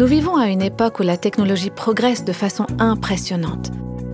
Nous 0.00 0.06
vivons 0.06 0.36
à 0.36 0.48
une 0.48 0.62
époque 0.62 1.00
où 1.00 1.02
la 1.02 1.18
technologie 1.18 1.68
progresse 1.68 2.24
de 2.24 2.32
façon 2.32 2.64
impressionnante. 2.78 3.70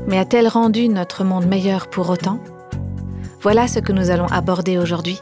Mais 0.09 0.19
a-t-elle 0.19 0.49
rendu 0.49 0.89
notre 0.89 1.23
monde 1.23 1.47
meilleur 1.47 1.87
pour 1.87 2.11
autant? 2.11 2.41
Voilà 3.41 3.69
ce 3.69 3.79
que 3.79 3.93
nous 3.93 4.11
allons 4.11 4.27
aborder 4.27 4.79
aujourd'hui. 4.79 5.21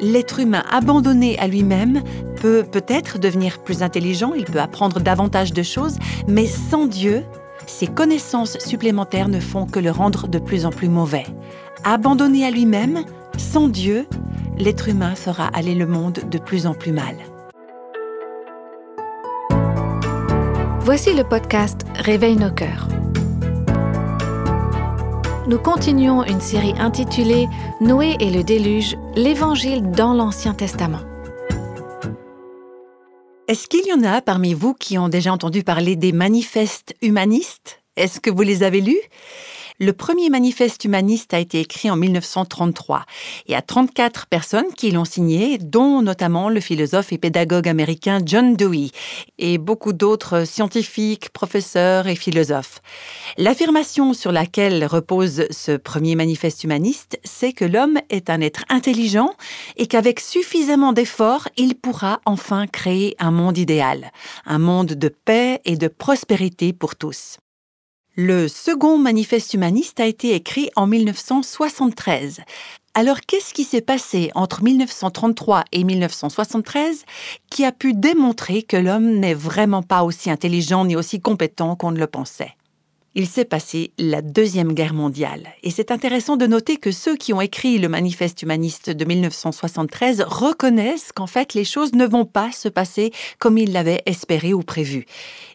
L'être 0.00 0.40
humain 0.40 0.64
abandonné 0.68 1.38
à 1.38 1.46
lui-même 1.46 2.02
peut 2.40 2.64
peut-être 2.64 3.20
devenir 3.20 3.60
plus 3.60 3.84
intelligent, 3.84 4.32
il 4.34 4.46
peut 4.46 4.58
apprendre 4.58 4.98
davantage 4.98 5.52
de 5.52 5.62
choses, 5.62 5.96
mais 6.26 6.46
sans 6.46 6.86
Dieu, 6.86 7.22
ses 7.68 7.86
connaissances 7.86 8.58
supplémentaires 8.58 9.28
ne 9.28 9.38
font 9.38 9.66
que 9.66 9.78
le 9.78 9.92
rendre 9.92 10.26
de 10.26 10.40
plus 10.40 10.66
en 10.66 10.70
plus 10.70 10.88
mauvais. 10.88 11.26
Abandonné 11.84 12.44
à 12.44 12.50
lui-même, 12.50 13.04
sans 13.36 13.68
Dieu, 13.68 14.08
l'être 14.58 14.88
humain 14.88 15.14
fera 15.14 15.46
aller 15.46 15.76
le 15.76 15.86
monde 15.86 16.18
de 16.28 16.38
plus 16.38 16.66
en 16.66 16.74
plus 16.74 16.90
mal. 16.90 17.14
Voici 20.90 21.12
le 21.12 21.22
podcast 21.22 21.82
Réveille 21.96 22.36
nos 22.36 22.50
cœurs. 22.50 22.88
Nous 25.46 25.58
continuons 25.58 26.24
une 26.24 26.40
série 26.40 26.72
intitulée 26.78 27.46
Noé 27.82 28.16
et 28.20 28.30
le 28.30 28.42
déluge, 28.42 28.96
l'Évangile 29.14 29.90
dans 29.90 30.14
l'Ancien 30.14 30.54
Testament. 30.54 31.02
Est-ce 33.48 33.68
qu'il 33.68 33.86
y 33.86 33.92
en 33.92 34.02
a 34.02 34.22
parmi 34.22 34.54
vous 34.54 34.72
qui 34.72 34.96
ont 34.96 35.10
déjà 35.10 35.30
entendu 35.30 35.62
parler 35.62 35.94
des 35.94 36.12
manifestes 36.12 36.94
humanistes? 37.02 37.82
Est-ce 37.96 38.18
que 38.18 38.30
vous 38.30 38.40
les 38.40 38.62
avez 38.62 38.80
lus? 38.80 39.02
Le 39.80 39.92
premier 39.92 40.28
manifeste 40.28 40.84
humaniste 40.84 41.34
a 41.34 41.38
été 41.38 41.60
écrit 41.60 41.90
en 41.90 41.96
1933. 41.96 43.04
Il 43.46 43.52
y 43.52 43.54
a 43.54 43.62
34 43.62 44.26
personnes 44.26 44.72
qui 44.76 44.90
l'ont 44.90 45.04
signé, 45.04 45.58
dont 45.58 46.02
notamment 46.02 46.48
le 46.48 46.60
philosophe 46.60 47.12
et 47.12 47.18
pédagogue 47.18 47.68
américain 47.68 48.18
John 48.24 48.56
Dewey 48.56 48.90
et 49.38 49.58
beaucoup 49.58 49.92
d'autres 49.92 50.44
scientifiques, 50.44 51.30
professeurs 51.30 52.08
et 52.08 52.16
philosophes. 52.16 52.80
L'affirmation 53.36 54.14
sur 54.14 54.32
laquelle 54.32 54.84
repose 54.84 55.44
ce 55.50 55.76
premier 55.76 56.16
manifeste 56.16 56.64
humaniste, 56.64 57.20
c'est 57.22 57.52
que 57.52 57.64
l'homme 57.64 57.98
est 58.10 58.30
un 58.30 58.40
être 58.40 58.64
intelligent 58.68 59.30
et 59.76 59.86
qu'avec 59.86 60.18
suffisamment 60.18 60.92
d'efforts, 60.92 61.48
il 61.56 61.76
pourra 61.76 62.20
enfin 62.24 62.66
créer 62.66 63.14
un 63.20 63.30
monde 63.30 63.58
idéal, 63.58 64.10
un 64.44 64.58
monde 64.58 64.94
de 64.94 65.08
paix 65.08 65.60
et 65.64 65.76
de 65.76 65.86
prospérité 65.86 66.72
pour 66.72 66.96
tous. 66.96 67.38
Le 68.20 68.48
second 68.48 68.98
manifeste 68.98 69.54
humaniste 69.54 70.00
a 70.00 70.06
été 70.06 70.34
écrit 70.34 70.70
en 70.74 70.88
1973. 70.88 72.40
Alors 72.94 73.20
qu'est-ce 73.20 73.54
qui 73.54 73.62
s'est 73.62 73.80
passé 73.80 74.32
entre 74.34 74.64
1933 74.64 75.62
et 75.70 75.84
1973 75.84 77.04
qui 77.48 77.64
a 77.64 77.70
pu 77.70 77.94
démontrer 77.94 78.64
que 78.64 78.76
l'homme 78.76 79.20
n'est 79.20 79.34
vraiment 79.34 79.84
pas 79.84 80.02
aussi 80.02 80.32
intelligent 80.32 80.84
ni 80.84 80.96
aussi 80.96 81.20
compétent 81.20 81.76
qu'on 81.76 81.92
ne 81.92 82.00
le 82.00 82.08
pensait? 82.08 82.57
Il 83.14 83.26
s'est 83.26 83.44
passé 83.44 83.92
la 83.98 84.22
Deuxième 84.22 84.74
Guerre 84.74 84.94
mondiale. 84.94 85.48
Et 85.62 85.70
c'est 85.70 85.90
intéressant 85.90 86.36
de 86.36 86.46
noter 86.46 86.76
que 86.76 86.92
ceux 86.92 87.16
qui 87.16 87.32
ont 87.32 87.40
écrit 87.40 87.78
le 87.78 87.88
manifeste 87.88 88.42
humaniste 88.42 88.90
de 88.90 89.04
1973 89.04 90.24
reconnaissent 90.26 91.12
qu'en 91.12 91.26
fait 91.26 91.54
les 91.54 91.64
choses 91.64 91.94
ne 91.94 92.06
vont 92.06 92.26
pas 92.26 92.52
se 92.52 92.68
passer 92.68 93.12
comme 93.38 93.58
ils 93.58 93.72
l'avaient 93.72 94.02
espéré 94.06 94.52
ou 94.52 94.62
prévu. 94.62 95.06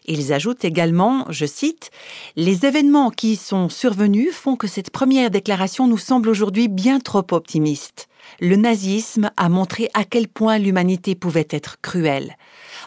Ils 0.06 0.32
ajoutent 0.32 0.64
également, 0.64 1.26
je 1.30 1.46
cite, 1.46 1.90
Les 2.36 2.66
événements 2.66 3.10
qui 3.10 3.36
sont 3.36 3.68
survenus 3.68 4.34
font 4.34 4.56
que 4.56 4.66
cette 4.66 4.90
première 4.90 5.30
déclaration 5.30 5.86
nous 5.86 5.98
semble 5.98 6.28
aujourd'hui 6.28 6.68
bien 6.68 6.98
trop 6.98 7.24
optimiste. 7.30 8.08
Le 8.40 8.56
nazisme 8.56 9.30
a 9.36 9.48
montré 9.48 9.88
à 9.94 10.04
quel 10.04 10.28
point 10.28 10.58
l'humanité 10.58 11.14
pouvait 11.14 11.48
être 11.50 11.80
cruelle. 11.80 12.36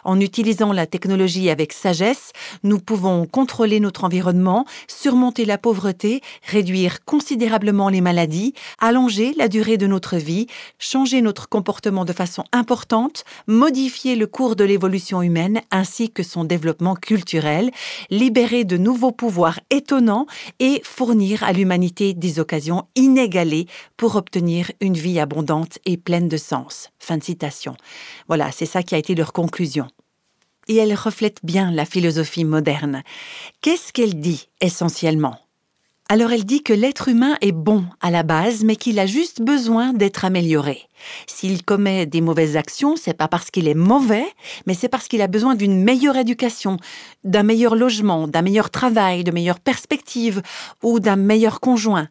En 0.08 0.20
utilisant 0.20 0.72
la 0.72 0.86
technologie 0.86 1.50
avec 1.50 1.74
sagesse, 1.74 2.32
nous 2.62 2.78
pouvons 2.78 3.26
contrôler 3.26 3.78
notre 3.78 4.04
environnement, 4.04 4.64
surmonter 4.86 5.44
la 5.44 5.58
pauvreté, 5.58 6.22
réduire 6.44 7.04
considérablement 7.04 7.90
les 7.90 8.00
maladies, 8.00 8.54
allonger 8.78 9.34
la 9.36 9.48
durée 9.48 9.76
de 9.76 9.86
notre 9.86 10.16
vie, 10.16 10.46
changer 10.78 11.20
notre 11.20 11.46
comportement 11.46 12.06
de 12.06 12.14
façon 12.14 12.44
importante, 12.52 13.24
modifier 13.46 14.16
le 14.16 14.26
cours 14.26 14.56
de 14.56 14.64
l'évolution 14.64 15.20
humaine 15.20 15.60
ainsi 15.70 16.08
que 16.08 16.22
son 16.22 16.44
développement 16.44 16.94
culturel, 16.94 17.70
libérer 18.08 18.64
de 18.64 18.78
nouveaux 18.78 19.12
pouvoirs 19.12 19.60
étonnants 19.68 20.24
et 20.58 20.80
fournir 20.84 21.42
à 21.42 21.52
l'humanité 21.52 22.14
des 22.14 22.40
occasions 22.40 22.86
inégalées 22.96 23.66
pour 23.98 24.16
obtenir 24.16 24.72
une 24.80 24.94
vie 24.94 25.20
abondante 25.20 25.78
et 25.84 25.98
pleine 25.98 26.30
de 26.30 26.38
sens. 26.38 26.88
Fin 27.08 27.16
de 27.16 27.24
citation. 27.24 27.74
Voilà, 28.26 28.52
c'est 28.52 28.66
ça 28.66 28.82
qui 28.82 28.94
a 28.94 28.98
été 28.98 29.14
leur 29.14 29.32
conclusion 29.32 29.88
et 30.68 30.76
elle 30.76 30.92
reflète 30.92 31.38
bien 31.42 31.70
la 31.70 31.86
philosophie 31.86 32.44
moderne. 32.44 33.02
Qu'est-ce 33.62 33.94
qu'elle 33.94 34.20
dit 34.20 34.50
essentiellement? 34.60 35.38
Alors 36.10 36.32
elle 36.32 36.44
dit 36.44 36.62
que 36.62 36.74
l'être 36.74 37.08
humain 37.08 37.38
est 37.40 37.52
bon 37.52 37.86
à 38.02 38.10
la 38.10 38.24
base, 38.24 38.62
mais 38.62 38.76
qu'il 38.76 38.98
a 38.98 39.06
juste 39.06 39.40
besoin 39.40 39.94
d'être 39.94 40.26
amélioré. 40.26 40.82
S'il 41.26 41.64
commet 41.64 42.04
des 42.04 42.20
mauvaises 42.20 42.58
actions, 42.58 42.96
c'est 42.96 43.16
pas 43.16 43.26
parce 43.26 43.50
qu'il 43.50 43.68
est 43.68 43.74
mauvais, 43.74 44.26
mais 44.66 44.74
c'est 44.74 44.90
parce 44.90 45.08
qu'il 45.08 45.22
a 45.22 45.28
besoin 45.28 45.54
d'une 45.54 45.82
meilleure 45.82 46.18
éducation, 46.18 46.76
d'un 47.24 47.42
meilleur 47.42 47.74
logement, 47.74 48.28
d'un 48.28 48.42
meilleur 48.42 48.68
travail, 48.68 49.24
de 49.24 49.30
meilleures 49.30 49.60
perspectives 49.60 50.42
ou 50.82 51.00
d'un 51.00 51.16
meilleur 51.16 51.60
conjoint. 51.60 52.08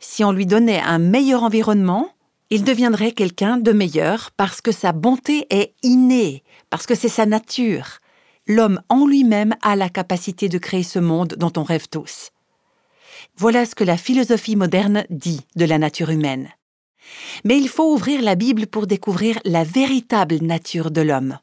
Si 0.00 0.22
on 0.22 0.32
lui 0.32 0.44
donnait 0.44 0.82
un 0.82 0.98
meilleur 0.98 1.44
environnement, 1.44 2.10
il 2.54 2.62
deviendrait 2.62 3.10
quelqu'un 3.10 3.56
de 3.56 3.72
meilleur 3.72 4.30
parce 4.36 4.60
que 4.60 4.70
sa 4.70 4.92
bonté 4.92 5.44
est 5.50 5.74
innée, 5.82 6.44
parce 6.70 6.86
que 6.86 6.94
c'est 6.94 7.08
sa 7.08 7.26
nature. 7.26 7.98
L'homme 8.46 8.80
en 8.88 9.08
lui-même 9.08 9.56
a 9.60 9.74
la 9.74 9.88
capacité 9.88 10.48
de 10.48 10.58
créer 10.58 10.84
ce 10.84 11.00
monde 11.00 11.34
dont 11.36 11.50
on 11.56 11.64
rêve 11.64 11.88
tous. 11.88 12.30
Voilà 13.36 13.66
ce 13.66 13.74
que 13.74 13.82
la 13.82 13.96
philosophie 13.96 14.54
moderne 14.54 15.04
dit 15.10 15.40
de 15.56 15.64
la 15.64 15.78
nature 15.78 16.10
humaine. 16.10 16.48
Mais 17.42 17.58
il 17.58 17.68
faut 17.68 17.92
ouvrir 17.92 18.22
la 18.22 18.36
Bible 18.36 18.68
pour 18.68 18.86
découvrir 18.86 19.40
la 19.44 19.64
véritable 19.64 20.36
nature 20.40 20.92
de 20.92 21.00
l'homme, 21.00 21.40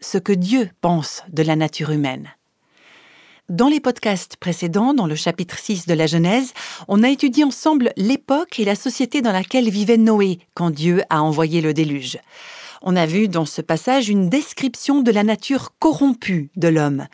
ce 0.00 0.18
que 0.18 0.32
Dieu 0.32 0.70
pense 0.80 1.22
de 1.28 1.44
la 1.44 1.54
nature 1.54 1.92
humaine. 1.92 2.30
Dans 3.48 3.68
les 3.68 3.80
podcasts 3.80 4.36
précédents, 4.36 4.92
dans 4.92 5.06
le 5.06 5.14
chapitre 5.14 5.58
6 5.58 5.86
de 5.86 5.94
la 5.94 6.06
Genèse, 6.06 6.52
on 6.86 7.02
a 7.02 7.08
étudié 7.08 7.44
ensemble 7.44 7.92
l'époque 7.96 8.60
et 8.60 8.66
la 8.66 8.74
société 8.74 9.22
dans 9.22 9.32
laquelle 9.32 9.70
vivait 9.70 9.96
Noé 9.96 10.38
quand 10.52 10.68
Dieu 10.68 11.00
a 11.08 11.22
envoyé 11.22 11.62
le 11.62 11.72
déluge. 11.72 12.18
On 12.82 12.94
a 12.94 13.06
vu 13.06 13.26
dans 13.26 13.46
ce 13.46 13.62
passage 13.62 14.10
une 14.10 14.28
description 14.28 15.00
de 15.00 15.10
la 15.10 15.24
nature 15.24 15.70
corrompue 15.78 16.50
de 16.56 16.68
l'homme. 16.68 17.06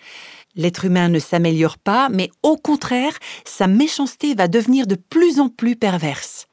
L'être 0.56 0.84
humain 0.84 1.08
ne 1.08 1.20
s'améliore 1.20 1.78
pas, 1.78 2.08
mais 2.08 2.32
au 2.42 2.56
contraire, 2.56 3.16
sa 3.44 3.68
méchanceté 3.68 4.34
va 4.34 4.48
devenir 4.48 4.88
de 4.88 4.96
plus 4.96 5.38
en 5.38 5.48
plus 5.48 5.76
perverse. 5.76 6.48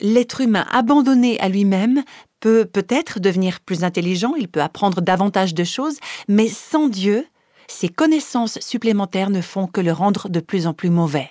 L'être 0.00 0.40
humain 0.40 0.66
abandonné 0.72 1.38
à 1.38 1.48
lui-même 1.48 2.02
peut 2.40 2.64
peut-être 2.64 3.20
devenir 3.20 3.60
plus 3.60 3.84
intelligent, 3.84 4.34
il 4.36 4.48
peut 4.48 4.62
apprendre 4.62 5.00
davantage 5.00 5.54
de 5.54 5.62
choses, 5.62 5.98
mais 6.26 6.48
sans 6.48 6.88
Dieu, 6.88 7.24
ses 7.70 7.88
connaissances 7.88 8.58
supplémentaires 8.60 9.30
ne 9.30 9.40
font 9.40 9.66
que 9.66 9.80
le 9.80 9.92
rendre 9.92 10.28
de 10.28 10.40
plus 10.40 10.66
en 10.66 10.74
plus 10.74 10.90
mauvais. 10.90 11.30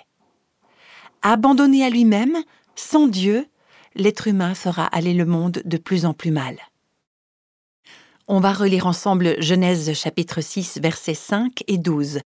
Abandonné 1.22 1.84
à 1.84 1.90
lui-même, 1.90 2.36
sans 2.74 3.06
Dieu, 3.06 3.46
l'être 3.94 4.26
humain 4.26 4.54
fera 4.54 4.86
aller 4.86 5.12
le 5.12 5.26
monde 5.26 5.60
de 5.64 5.76
plus 5.76 6.06
en 6.06 6.14
plus 6.14 6.30
mal. 6.30 6.56
On 8.26 8.40
va 8.40 8.52
relire 8.52 8.86
ensemble 8.86 9.40
Genèse 9.42 9.92
chapitre 9.92 10.40
6 10.40 10.78
versets 10.80 11.14
5 11.14 11.64
et 11.66 11.78
12. 11.78 12.20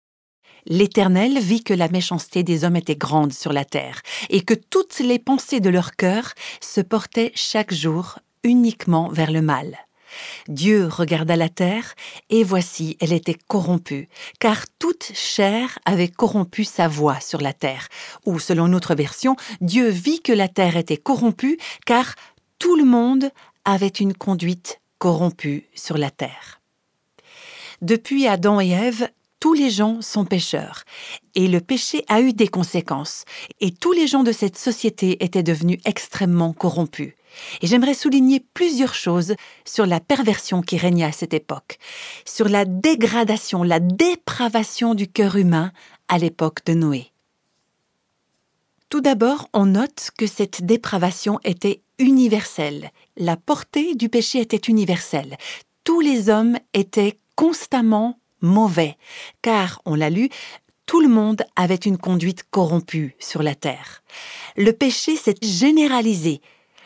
L'Éternel 0.68 1.40
vit 1.40 1.64
que 1.64 1.74
la 1.74 1.90
méchanceté 1.90 2.44
des 2.44 2.64
hommes 2.64 2.76
était 2.76 2.96
grande 2.96 3.34
sur 3.34 3.52
la 3.52 3.66
terre, 3.66 4.02
et 4.30 4.42
que 4.42 4.54
toutes 4.54 5.00
les 5.00 5.20
pensées 5.20 5.60
de 5.60 5.70
leur 5.70 5.96
cœur 5.96 6.34
se 6.62 6.82
portaient 6.82 7.32
chaque 7.36 7.74
jour 7.74 8.20
uniquement 8.44 9.10
vers 9.10 9.32
le 9.32 9.42
mal. 9.42 9.78
Dieu 10.48 10.88
regarda 10.88 11.36
la 11.36 11.50
terre, 11.50 11.96
et 12.30 12.44
voici, 12.44 12.98
elle 13.00 13.14
était 13.14 13.38
corrompue, 13.48 14.10
car 14.40 14.66
toute 14.80 15.12
chair 15.14 15.80
avait 15.86 16.08
corrompu 16.08 16.64
sa 16.64 16.88
voix 16.88 17.20
sur 17.20 17.42
la 17.42 17.54
terre. 17.54 17.88
Ou, 18.26 18.40
selon 18.40 18.68
notre 18.68 18.96
version, 18.96 19.36
Dieu 19.62 19.90
vit 19.90 20.22
que 20.22 20.34
la 20.34 20.48
terre 20.48 20.78
était 20.78 20.98
corrompue, 20.98 21.58
car 21.86 22.16
tout 22.60 22.76
le 22.76 22.86
monde 22.86 23.32
avait 23.66 23.88
une 23.88 24.14
conduite 24.14 24.80
corrompu 24.98 25.66
sur 25.76 25.98
la 25.98 26.10
terre. 26.10 26.62
Depuis 27.82 28.28
Adam 28.28 28.62
et 28.62 28.70
Ève, 28.70 29.10
tous 29.42 29.54
les 29.54 29.70
gens 29.70 30.02
sont 30.02 30.24
pécheurs, 30.24 30.86
et 31.36 31.50
le 31.50 31.60
péché 31.60 32.06
a 32.08 32.22
eu 32.22 32.32
des 32.32 32.48
conséquences, 32.48 33.26
et 33.60 33.72
tous 33.72 33.92
les 33.92 34.08
gens 34.08 34.24
de 34.24 34.32
cette 34.32 34.58
société 34.58 35.22
étaient 35.22 35.44
devenus 35.44 35.80
extrêmement 35.84 36.54
corrompus. 36.54 37.14
Et 37.62 37.68
j'aimerais 37.68 37.94
souligner 37.94 38.46
plusieurs 38.54 38.94
choses 38.94 39.36
sur 39.66 39.86
la 39.86 40.00
perversion 40.00 40.62
qui 40.62 40.78
régnait 40.78 41.06
à 41.06 41.12
cette 41.12 41.34
époque, 41.34 41.78
sur 42.26 42.50
la 42.50 42.66
dégradation, 42.66 43.64
la 43.64 43.80
dépravation 43.80 44.94
du 44.96 45.08
cœur 45.08 45.36
humain 45.36 45.72
à 46.08 46.18
l'époque 46.18 46.66
de 46.66 46.74
Noé. 46.74 47.12
Tout 48.90 49.02
d'abord, 49.02 49.50
on 49.54 49.66
note 49.66 50.12
que 50.18 50.28
cette 50.28 50.64
dépravation 50.64 51.40
était 51.44 51.82
universelle. 51.98 52.92
La 53.18 53.38
portée 53.38 53.96
du 53.96 54.10
péché 54.10 54.40
était 54.40 54.58
universelle. 54.58 55.38
Tous 55.84 56.00
les 56.00 56.30
hommes 56.30 56.58
étaient 56.74 57.18
constamment 57.36 58.20
mauvais, 58.42 58.98
car, 59.42 59.82
on 59.86 59.96
l'a 59.96 60.10
lu, 60.10 60.30
tout 60.86 61.02
le 61.02 61.08
monde 61.08 61.44
avait 61.56 61.76
une 61.76 61.98
conduite 61.98 62.44
corrompue 62.52 63.16
sur 63.20 63.42
la 63.42 63.56
terre. 63.56 64.04
Le 64.58 64.72
péché 64.74 65.16
s'est 65.16 65.36
généralisé. 65.42 66.42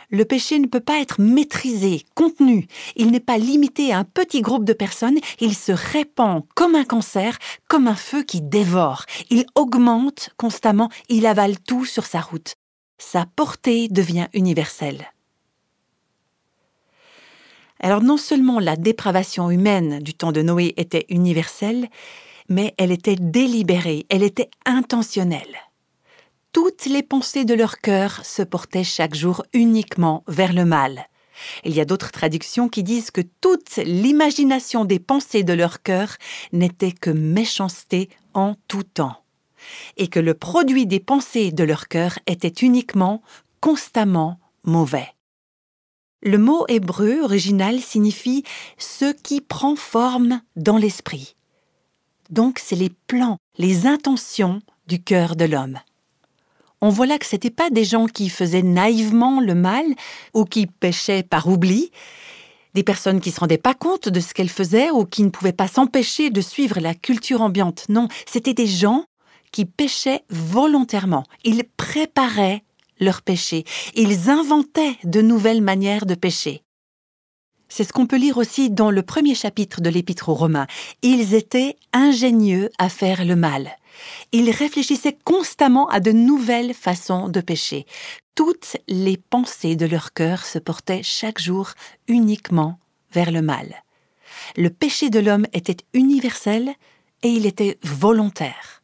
Le 0.09 0.23
péché 0.23 0.57
ne 0.57 0.67
peut 0.67 0.79
pas 0.79 1.01
être 1.01 1.19
maîtrisé, 1.19 2.03
contenu. 2.15 2.67
Il 2.95 3.11
n'est 3.11 3.19
pas 3.19 3.37
limité 3.37 3.91
à 3.91 3.99
un 3.99 4.03
petit 4.05 4.41
groupe 4.41 4.63
de 4.63 4.71
personnes, 4.71 5.19
il 5.41 5.53
se 5.53 5.73
répand 5.73 6.43
comme 6.55 6.75
un 6.75 6.85
cancer, 6.85 7.37
comme 7.67 7.87
un 7.87 7.95
feu 7.95 8.23
qui 8.23 8.41
dévore. 8.41 9.03
Il 9.29 9.45
augmente 9.55 10.29
constamment, 10.37 10.89
il 11.09 11.25
avale 11.25 11.59
tout 11.59 11.83
sur 11.83 12.05
sa 12.05 12.21
route. 12.21 12.55
Sa 12.97 13.25
portée 13.25 13.89
devient 13.89 14.27
universelle. 14.33 15.11
Alors 17.79 18.01
non 18.01 18.17
seulement 18.17 18.59
la 18.59 18.77
dépravation 18.77 19.51
humaine 19.51 19.99
du 19.99 20.13
temps 20.13 20.31
de 20.31 20.41
Noé 20.41 20.73
était 20.77 21.05
universelle, 21.09 21.89
mais 22.49 22.73
elle 22.77 22.91
était 22.91 23.17
délibérée, 23.17 24.05
elle 24.09 24.23
était 24.23 24.49
intentionnelle. 24.65 25.66
Toutes 26.51 26.85
les 26.85 27.03
pensées 27.03 27.45
de 27.45 27.53
leur 27.53 27.79
cœur 27.79 28.25
se 28.25 28.41
portaient 28.41 28.83
chaque 28.83 29.15
jour 29.15 29.43
uniquement 29.53 30.23
vers 30.27 30.53
le 30.53 30.65
mal. 30.65 31.07
Il 31.63 31.73
y 31.73 31.81
a 31.81 31.85
d'autres 31.85 32.11
traductions 32.11 32.69
qui 32.69 32.83
disent 32.83 33.11
que 33.11 33.21
toute 33.41 33.77
l'imagination 33.77 34.85
des 34.85 34.99
pensées 34.99 35.43
de 35.43 35.53
leur 35.53 35.83
cœur 35.83 36.15
n'était 36.51 36.91
que 36.91 37.09
méchanceté 37.09 38.09
en 38.33 38.55
tout 38.67 38.83
temps, 38.83 39.23
et 39.97 40.07
que 40.07 40.19
le 40.19 40.33
produit 40.33 40.87
des 40.87 40.99
pensées 40.99 41.51
de 41.51 41.63
leur 41.63 41.87
cœur 41.87 42.17
était 42.25 42.47
uniquement, 42.47 43.21
constamment 43.61 44.39
mauvais. 44.63 45.13
Le 46.23 46.37
mot 46.37 46.65
hébreu 46.67 47.21
original 47.21 47.79
signifie 47.79 48.43
ce 48.77 49.13
qui 49.13 49.39
prend 49.41 49.75
forme 49.75 50.41
dans 50.55 50.77
l'esprit. 50.77 51.35
Donc 52.29 52.59
c'est 52.59 52.75
les 52.75 52.89
plans, 52.89 53.37
les 53.57 53.85
intentions 53.85 54.61
du 54.87 55.01
cœur 55.01 55.35
de 55.35 55.45
l'homme. 55.45 55.79
On 56.81 56.89
voit 56.89 57.07
là 57.07 57.17
que 57.17 57.25
ce 57.25 57.35
n'étaient 57.35 57.49
pas 57.49 57.69
des 57.69 57.83
gens 57.83 58.05
qui 58.05 58.29
faisaient 58.29 58.61
naïvement 58.61 59.41
le 59.41 59.55
mal 59.55 59.85
ou 60.33 60.45
qui 60.45 60.67
péchaient 60.67 61.23
par 61.23 61.47
oubli, 61.47 61.91
des 62.75 62.83
personnes 62.83 63.19
qui 63.19 63.31
se 63.31 63.39
rendaient 63.39 63.57
pas 63.57 63.73
compte 63.73 64.09
de 64.09 64.19
ce 64.19 64.33
qu'elles 64.33 64.49
faisaient 64.49 64.91
ou 64.91 65.05
qui 65.05 65.23
ne 65.23 65.29
pouvaient 65.29 65.53
pas 65.53 65.67
s'empêcher 65.67 66.29
de 66.29 66.41
suivre 66.41 66.79
la 66.79 66.93
culture 66.93 67.41
ambiante. 67.41 67.85
Non, 67.89 68.07
c'était 68.27 68.53
des 68.53 68.67
gens 68.67 69.05
qui 69.51 69.65
péchaient 69.65 70.23
volontairement. 70.29 71.23
Ils 71.43 71.63
préparaient 71.77 72.63
leur 72.99 73.23
péché. 73.23 73.63
Ils 73.95 74.29
inventaient 74.29 74.97
de 75.03 75.21
nouvelles 75.21 75.61
manières 75.61 76.05
de 76.05 76.15
pécher. 76.15 76.61
C'est 77.69 77.83
ce 77.83 77.91
qu'on 77.91 78.07
peut 78.07 78.17
lire 78.17 78.37
aussi 78.37 78.69
dans 78.69 78.91
le 78.91 79.01
premier 79.01 79.35
chapitre 79.35 79.81
de 79.81 79.89
l'Épître 79.89 80.29
aux 80.29 80.35
Romains. 80.35 80.67
Ils 81.01 81.33
étaient 81.33 81.75
ingénieux 81.91 82.69
à 82.77 82.89
faire 82.89 83.25
le 83.25 83.35
mal. 83.35 83.77
Ils 84.31 84.49
réfléchissaient 84.51 85.17
constamment 85.23 85.87
à 85.89 85.99
de 85.99 86.11
nouvelles 86.11 86.73
façons 86.73 87.29
de 87.29 87.41
pécher. 87.41 87.85
Toutes 88.35 88.77
les 88.87 89.17
pensées 89.17 89.75
de 89.75 89.85
leur 89.85 90.13
cœur 90.13 90.45
se 90.45 90.59
portaient 90.59 91.03
chaque 91.03 91.39
jour 91.39 91.71
uniquement 92.07 92.79
vers 93.11 93.31
le 93.31 93.41
mal. 93.41 93.83
Le 94.55 94.69
péché 94.69 95.09
de 95.09 95.19
l'homme 95.19 95.47
était 95.53 95.83
universel 95.93 96.73
et 97.23 97.29
il 97.29 97.45
était 97.45 97.79
volontaire. 97.83 98.83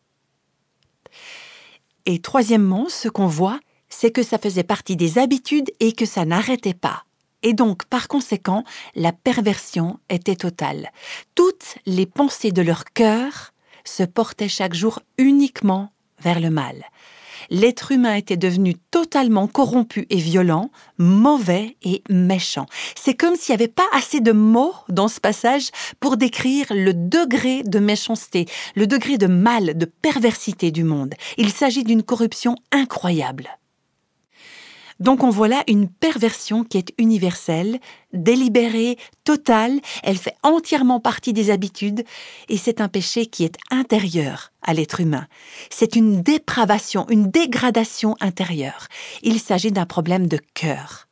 Et 2.05 2.19
troisièmement, 2.19 2.89
ce 2.89 3.07
qu'on 3.07 3.27
voit, 3.27 3.59
c'est 3.89 4.11
que 4.11 4.23
ça 4.23 4.37
faisait 4.37 4.63
partie 4.63 4.95
des 4.95 5.19
habitudes 5.19 5.71
et 5.79 5.93
que 5.93 6.05
ça 6.05 6.25
n'arrêtait 6.25 6.73
pas. 6.73 7.05
Et 7.43 7.53
donc, 7.53 7.85
par 7.85 8.07
conséquent, 8.07 8.63
la 8.95 9.11
perversion 9.11 9.99
était 10.09 10.35
totale. 10.35 10.91
Toutes 11.35 11.75
les 11.85 12.05
pensées 12.05 12.51
de 12.51 12.61
leur 12.61 12.85
cœur 12.85 13.52
se 13.83 14.03
portaient 14.03 14.49
chaque 14.49 14.73
jour 14.73 14.99
uniquement 15.17 15.91
vers 16.19 16.39
le 16.39 16.49
mal. 16.49 16.83
L'être 17.49 17.91
humain 17.91 18.15
était 18.15 18.37
devenu 18.37 18.75
totalement 18.75 19.47
corrompu 19.47 20.05
et 20.09 20.17
violent, 20.17 20.71
mauvais 20.97 21.77
et 21.83 22.03
méchant. 22.09 22.65
C'est 22.95 23.15
comme 23.15 23.35
s'il 23.35 23.53
n'y 23.53 23.61
avait 23.61 23.67
pas 23.67 23.87
assez 23.91 24.21
de 24.21 24.31
mots 24.31 24.73
dans 24.89 25.07
ce 25.07 25.19
passage 25.19 25.69
pour 25.99 26.17
décrire 26.17 26.67
le 26.71 26.93
degré 26.93 27.63
de 27.63 27.79
méchanceté, 27.79 28.45
le 28.75 28.87
degré 28.87 29.17
de 29.17 29.27
mal, 29.27 29.77
de 29.77 29.85
perversité 29.85 30.71
du 30.71 30.83
monde. 30.83 31.13
Il 31.37 31.51
s'agit 31.51 31.83
d'une 31.83 32.03
corruption 32.03 32.55
incroyable. 32.71 33.49
Donc 34.99 35.23
on 35.23 35.29
voit 35.29 35.47
là 35.47 35.63
une 35.67 35.89
perversion 35.89 36.63
qui 36.63 36.77
est 36.77 36.93
universelle, 36.97 37.79
délibérée, 38.13 38.97
totale, 39.23 39.79
elle 40.03 40.17
fait 40.17 40.35
entièrement 40.43 40.99
partie 40.99 41.33
des 41.33 41.49
habitudes, 41.49 42.03
et 42.49 42.57
c'est 42.57 42.81
un 42.81 42.87
péché 42.87 43.25
qui 43.25 43.43
est 43.43 43.57
intérieur 43.71 44.51
à 44.61 44.73
l'être 44.73 45.01
humain. 45.01 45.27
C'est 45.69 45.95
une 45.95 46.21
dépravation, 46.21 47.07
une 47.09 47.29
dégradation 47.29 48.15
intérieure. 48.19 48.87
Il 49.23 49.39
s'agit 49.39 49.71
d'un 49.71 49.85
problème 49.85 50.27
de 50.27 50.39
cœur. 50.53 51.07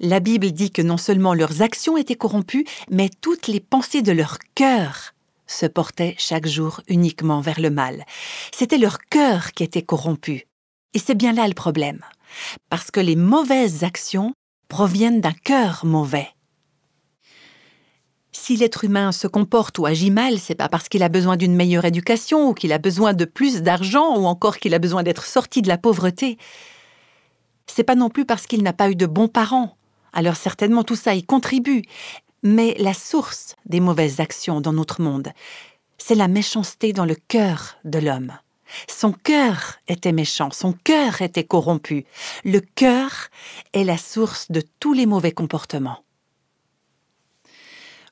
La 0.00 0.20
Bible 0.20 0.52
dit 0.52 0.70
que 0.70 0.82
non 0.82 0.96
seulement 0.96 1.34
leurs 1.34 1.62
actions 1.62 1.96
étaient 1.96 2.14
corrompues, 2.14 2.66
mais 2.90 3.10
toutes 3.20 3.48
les 3.48 3.60
pensées 3.60 4.02
de 4.02 4.12
leur 4.12 4.38
cœur 4.54 5.14
se 5.46 5.66
portaient 5.66 6.14
chaque 6.18 6.46
jour 6.46 6.82
uniquement 6.88 7.40
vers 7.40 7.60
le 7.60 7.70
mal. 7.70 8.04
C'était 8.52 8.78
leur 8.78 8.98
cœur 8.98 9.52
qui 9.52 9.64
était 9.64 9.82
corrompu. 9.82 10.46
Et 10.94 10.98
c'est 10.98 11.14
bien 11.14 11.32
là 11.32 11.48
le 11.48 11.54
problème 11.54 12.00
parce 12.70 12.90
que 12.90 13.00
les 13.00 13.16
mauvaises 13.16 13.84
actions 13.84 14.32
proviennent 14.68 15.20
d'un 15.20 15.32
cœur 15.32 15.84
mauvais. 15.84 16.28
Si 18.32 18.56
l'être 18.56 18.84
humain 18.84 19.12
se 19.12 19.26
comporte 19.26 19.78
ou 19.78 19.86
agit 19.86 20.10
mal, 20.10 20.38
c'est 20.38 20.54
pas 20.54 20.68
parce 20.68 20.88
qu'il 20.88 21.02
a 21.02 21.08
besoin 21.08 21.36
d'une 21.36 21.54
meilleure 21.54 21.84
éducation 21.84 22.48
ou 22.48 22.54
qu'il 22.54 22.72
a 22.72 22.78
besoin 22.78 23.12
de 23.12 23.24
plus 23.24 23.62
d'argent 23.62 24.16
ou 24.16 24.26
encore 24.26 24.58
qu'il 24.58 24.74
a 24.74 24.78
besoin 24.78 25.02
d'être 25.02 25.24
sorti 25.24 25.60
de 25.60 25.68
la 25.68 25.78
pauvreté. 25.78 26.38
C'est 27.66 27.84
pas 27.84 27.94
non 27.94 28.10
plus 28.10 28.24
parce 28.24 28.46
qu'il 28.46 28.62
n'a 28.62 28.72
pas 28.72 28.90
eu 28.90 28.96
de 28.96 29.06
bons 29.06 29.28
parents. 29.28 29.76
Alors 30.12 30.36
certainement 30.36 30.84
tout 30.84 30.96
ça 30.96 31.14
y 31.14 31.22
contribue. 31.22 31.82
Mais 32.42 32.74
la 32.78 32.94
source 32.94 33.56
des 33.66 33.80
mauvaises 33.80 34.20
actions 34.20 34.60
dans 34.60 34.72
notre 34.72 35.02
monde, 35.02 35.32
c'est 35.98 36.14
la 36.14 36.28
méchanceté 36.28 36.92
dans 36.92 37.04
le 37.04 37.16
cœur 37.16 37.76
de 37.84 37.98
l'homme. 37.98 38.32
Son 38.88 39.12
cœur 39.12 39.76
était 39.88 40.12
méchant, 40.12 40.50
son 40.52 40.72
cœur 40.72 41.22
était 41.22 41.44
corrompu. 41.44 42.04
Le 42.44 42.60
cœur 42.60 43.28
est 43.72 43.84
la 43.84 43.98
source 43.98 44.50
de 44.50 44.62
tous 44.80 44.92
les 44.92 45.06
mauvais 45.06 45.32
comportements. 45.32 46.02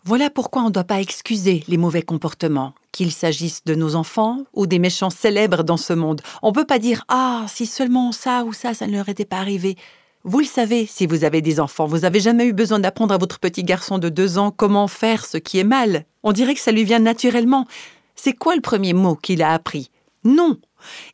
Voilà 0.05 0.31
pourquoi 0.31 0.63
on 0.63 0.67
ne 0.67 0.71
doit 0.71 0.85
pas 0.85 1.01
excuser 1.01 1.65
les 1.67 1.77
mauvais 1.77 2.03
comportements, 2.03 2.75
qu'il 2.93 3.11
s'agisse 3.11 3.65
de 3.65 3.75
nos 3.75 3.97
enfants 3.97 4.45
ou 4.55 4.69
des 4.69 4.79
méchants 4.79 5.11
célèbres 5.11 5.65
dans 5.65 5.77
ce 5.77 5.93
monde. 5.93 6.23
On 6.43 6.51
ne 6.51 6.55
peut 6.55 6.65
pas 6.65 6.79
dire 6.79 7.05
Ah, 7.09 7.45
si 7.49 7.67
seulement 7.67 8.13
ça 8.13 8.45
ou 8.45 8.53
ça, 8.53 8.73
ça 8.73 8.87
ne 8.87 8.93
leur 8.93 9.09
était 9.09 9.25
pas 9.25 9.39
arrivé. 9.39 9.77
Vous 10.23 10.39
le 10.39 10.45
savez, 10.45 10.87
si 10.87 11.07
vous 11.07 11.25
avez 11.25 11.41
des 11.41 11.59
enfants, 11.59 11.87
vous 11.87 12.01
n'avez 12.01 12.21
jamais 12.21 12.47
eu 12.47 12.53
besoin 12.53 12.79
d'apprendre 12.79 13.15
à 13.15 13.19
votre 13.19 13.41
petit 13.41 13.65
garçon 13.65 13.99
de 13.99 14.09
deux 14.09 14.39
ans 14.39 14.53
comment 14.53 14.87
faire 14.87 15.27
ce 15.27 15.39
qui 15.39 15.59
est 15.59 15.65
mal. 15.65 16.05
On 16.23 16.33
dirait 16.33 16.55
que 16.55 16.61
ça 16.61 16.73
lui 16.73 16.85
vient 16.85 17.01
naturellement. 17.01 17.67
C'est 18.15 18.33
quoi 18.33 18.55
le 18.55 18.61
premier 18.61 18.93
mot 18.93 19.17
qu'il 19.17 19.43
a 19.43 19.53
appris? 19.53 19.91
Non. 20.27 20.59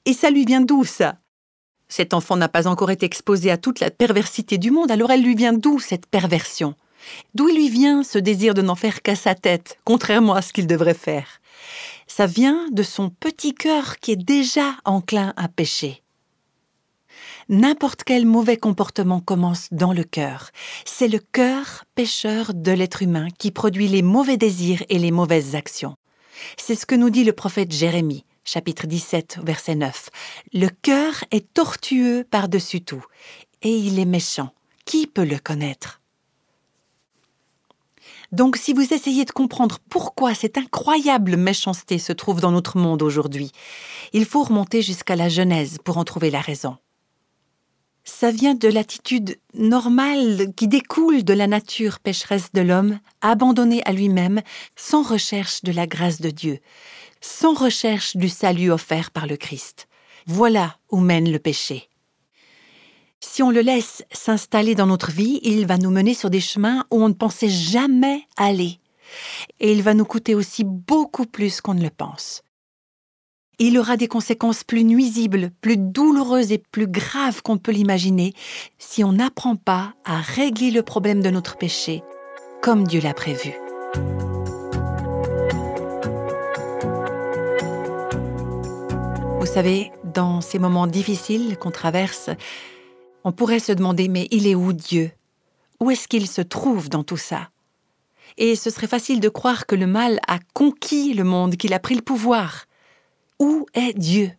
Et 0.04 0.12
ça 0.12 0.30
lui 0.30 0.44
vient 0.44 0.60
d'où 0.60 0.84
ça? 0.84 1.18
Cet 1.88 2.14
enfant 2.14 2.36
n'a 2.36 2.48
pas 2.48 2.66
encore 2.66 2.90
été 2.90 3.04
exposé 3.04 3.50
à 3.50 3.58
toute 3.58 3.80
la 3.80 3.90
perversité 3.90 4.58
du 4.58 4.70
monde, 4.70 4.90
alors 4.90 5.10
elle 5.10 5.22
lui 5.22 5.34
vient 5.34 5.52
d'où 5.52 5.78
cette 5.78 6.06
perversion? 6.06 6.74
D'où 7.34 7.48
lui 7.48 7.68
vient 7.68 8.02
ce 8.02 8.18
désir 8.18 8.54
de 8.54 8.62
n'en 8.62 8.74
faire 8.74 9.02
qu'à 9.02 9.14
sa 9.14 9.34
tête, 9.34 9.78
contrairement 9.84 10.34
à 10.34 10.42
ce 10.42 10.52
qu'il 10.52 10.66
devrait 10.66 10.94
faire? 10.94 11.40
Ça 12.06 12.26
vient 12.26 12.68
de 12.70 12.82
son 12.82 13.10
petit 13.10 13.54
cœur 13.54 13.98
qui 13.98 14.12
est 14.12 14.16
déjà 14.16 14.74
enclin 14.84 15.34
à 15.36 15.48
pécher. 15.48 16.02
N'importe 17.48 18.04
quel 18.04 18.24
mauvais 18.24 18.56
comportement 18.56 19.20
commence 19.20 19.68
dans 19.72 19.92
le 19.92 20.04
cœur. 20.04 20.50
C'est 20.86 21.08
le 21.08 21.18
cœur 21.18 21.84
pécheur 21.94 22.54
de 22.54 22.72
l'être 22.72 23.02
humain 23.02 23.28
qui 23.38 23.50
produit 23.50 23.88
les 23.88 24.02
mauvais 24.02 24.36
désirs 24.36 24.82
et 24.88 24.98
les 24.98 25.10
mauvaises 25.10 25.54
actions. 25.54 25.96
C'est 26.56 26.74
ce 26.74 26.86
que 26.86 26.94
nous 26.94 27.10
dit 27.10 27.24
le 27.24 27.32
prophète 27.32 27.72
Jérémie 27.72 28.24
chapitre 28.44 28.86
17, 28.86 29.38
verset 29.42 29.74
9. 29.74 30.10
Le 30.52 30.68
cœur 30.68 31.24
est 31.30 31.52
tortueux 31.52 32.24
par-dessus 32.30 32.82
tout, 32.82 33.04
et 33.62 33.74
il 33.76 33.98
est 33.98 34.04
méchant. 34.04 34.52
Qui 34.84 35.06
peut 35.06 35.24
le 35.24 35.38
connaître? 35.38 36.00
Donc 38.32 38.56
si 38.56 38.72
vous 38.72 38.94
essayez 38.94 39.24
de 39.24 39.30
comprendre 39.30 39.78
pourquoi 39.90 40.34
cette 40.34 40.56
incroyable 40.56 41.36
méchanceté 41.36 41.98
se 41.98 42.12
trouve 42.12 42.40
dans 42.40 42.50
notre 42.50 42.78
monde 42.78 43.02
aujourd'hui, 43.02 43.52
il 44.12 44.24
faut 44.24 44.42
remonter 44.42 44.80
jusqu'à 44.80 45.16
la 45.16 45.28
Genèse 45.28 45.78
pour 45.84 45.98
en 45.98 46.04
trouver 46.04 46.30
la 46.30 46.40
raison. 46.40 46.78
Ça 48.04 48.32
vient 48.32 48.54
de 48.54 48.68
l'attitude 48.68 49.38
normale 49.54 50.52
qui 50.56 50.66
découle 50.66 51.22
de 51.22 51.34
la 51.34 51.46
nature 51.46 52.00
pécheresse 52.00 52.50
de 52.52 52.62
l'homme, 52.62 52.98
abandonné 53.20 53.82
à 53.84 53.92
lui-même, 53.92 54.40
sans 54.74 55.02
recherche 55.02 55.62
de 55.62 55.70
la 55.70 55.86
grâce 55.86 56.20
de 56.20 56.30
Dieu 56.30 56.58
sans 57.22 57.54
recherche 57.54 58.16
du 58.16 58.28
salut 58.28 58.70
offert 58.70 59.10
par 59.10 59.26
le 59.26 59.38
Christ. 59.38 59.88
Voilà 60.26 60.76
où 60.90 61.00
mène 61.00 61.32
le 61.32 61.38
péché. 61.38 61.88
Si 63.20 63.42
on 63.42 63.50
le 63.50 63.60
laisse 63.60 64.04
s'installer 64.12 64.74
dans 64.74 64.88
notre 64.88 65.12
vie, 65.12 65.40
il 65.42 65.66
va 65.66 65.78
nous 65.78 65.90
mener 65.90 66.12
sur 66.12 66.28
des 66.28 66.40
chemins 66.40 66.84
où 66.90 67.02
on 67.02 67.08
ne 67.08 67.14
pensait 67.14 67.48
jamais 67.48 68.26
aller. 68.36 68.80
Et 69.60 69.72
il 69.72 69.82
va 69.82 69.94
nous 69.94 70.04
coûter 70.04 70.34
aussi 70.34 70.64
beaucoup 70.64 71.26
plus 71.26 71.60
qu'on 71.60 71.74
ne 71.74 71.82
le 71.82 71.90
pense. 71.90 72.42
Il 73.58 73.78
aura 73.78 73.96
des 73.96 74.08
conséquences 74.08 74.64
plus 74.64 74.82
nuisibles, 74.82 75.50
plus 75.60 75.76
douloureuses 75.76 76.50
et 76.50 76.58
plus 76.58 76.88
graves 76.88 77.42
qu'on 77.42 77.58
peut 77.58 77.70
l'imaginer 77.70 78.34
si 78.78 79.04
on 79.04 79.12
n'apprend 79.12 79.54
pas 79.54 79.94
à 80.04 80.20
régler 80.20 80.72
le 80.72 80.82
problème 80.82 81.22
de 81.22 81.30
notre 81.30 81.56
péché 81.56 82.02
comme 82.62 82.86
Dieu 82.86 83.00
l'a 83.00 83.12
prévu. 83.12 83.61
Savez, 89.52 89.92
dans 90.04 90.40
ces 90.40 90.58
moments 90.58 90.86
difficiles 90.86 91.58
qu'on 91.58 91.70
traverse, 91.70 92.30
on 93.22 93.32
pourrait 93.32 93.58
se 93.58 93.72
demander 93.72 94.08
mais 94.08 94.26
il 94.30 94.46
est 94.46 94.54
où 94.54 94.72
Dieu? 94.72 95.12
Où 95.78 95.90
est-ce 95.90 96.08
qu'il 96.08 96.26
se 96.26 96.40
trouve 96.40 96.88
dans 96.88 97.04
tout 97.04 97.18
ça? 97.18 97.50
Et 98.38 98.56
ce 98.56 98.70
serait 98.70 98.86
facile 98.86 99.20
de 99.20 99.28
croire 99.28 99.66
que 99.66 99.74
le 99.74 99.86
mal 99.86 100.20
a 100.26 100.38
conquis 100.54 101.12
le 101.12 101.24
monde, 101.24 101.58
qu'il 101.58 101.74
a 101.74 101.78
pris 101.78 101.94
le 101.94 102.00
pouvoir. 102.00 102.64
Où 103.38 103.66
est 103.74 103.92
Dieu? 103.92 104.32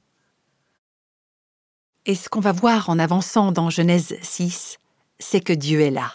Et 2.08 2.16
ce 2.16 2.28
qu'on 2.28 2.40
va 2.40 2.52
voir 2.52 2.90
en 2.90 2.98
avançant 2.98 3.52
dans 3.52 3.70
Genèse 3.70 4.18
6, 4.24 4.80
c'est 5.20 5.42
que 5.42 5.54
Dieu 5.54 5.82
est 5.82 5.92
là. 5.92 6.12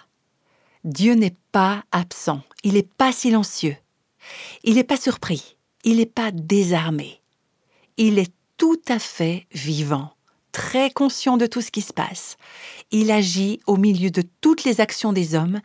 Dieu 0.82 1.14
n'est 1.14 1.36
pas 1.52 1.84
absent, 1.92 2.42
il 2.64 2.72
n'est 2.72 2.82
pas 2.82 3.12
silencieux, 3.12 3.76
il 4.64 4.74
n'est 4.74 4.82
pas 4.82 4.96
surpris, 4.96 5.56
il 5.84 5.98
n'est 5.98 6.06
pas 6.06 6.32
désarmé. 6.32 7.22
Il 7.96 8.18
est 8.18 8.32
tout 8.58 8.80
à 8.88 8.98
fait 8.98 9.46
vivant, 9.52 10.10
très 10.52 10.90
conscient 10.90 11.36
de 11.36 11.46
tout 11.46 11.62
ce 11.62 11.70
qui 11.70 11.80
se 11.80 11.92
passe. 11.92 12.36
Il 12.90 13.10
agit 13.10 13.60
au 13.66 13.76
milieu 13.76 14.10
de 14.10 14.22
toutes 14.40 14.64
les 14.64 14.80
actions 14.80 15.12
des 15.12 15.34
hommes, 15.34 15.60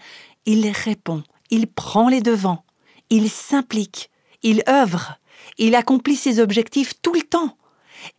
il 0.46 0.70
répond, 0.70 1.24
il 1.50 1.68
prend 1.68 2.08
les 2.08 2.22
devants, 2.22 2.64
il 3.10 3.30
s'implique, 3.30 4.10
il 4.44 4.64
œuvre, 4.70 5.18
il 5.58 5.76
accomplit 5.76 6.16
ses 6.16 6.40
objectifs 6.40 6.94
tout 7.02 7.14
le 7.14 7.24
temps. 7.24 7.58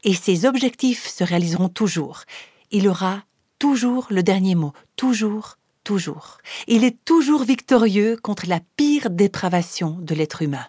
Et 0.02 0.14
ses 0.14 0.46
objectifs 0.46 1.06
se 1.06 1.24
réaliseront 1.24 1.68
toujours. 1.68 2.22
Il 2.70 2.88
aura 2.88 3.22
toujours 3.58 4.06
le 4.10 4.22
dernier 4.22 4.54
mot, 4.54 4.72
toujours, 4.96 5.56
toujours. 5.84 6.38
Il 6.66 6.84
est 6.84 7.04
toujours 7.04 7.44
victorieux 7.44 8.16
contre 8.22 8.48
la 8.48 8.60
pire 8.76 9.10
dépravation 9.10 9.96
de 10.00 10.14
l'être 10.14 10.42
humain. 10.42 10.66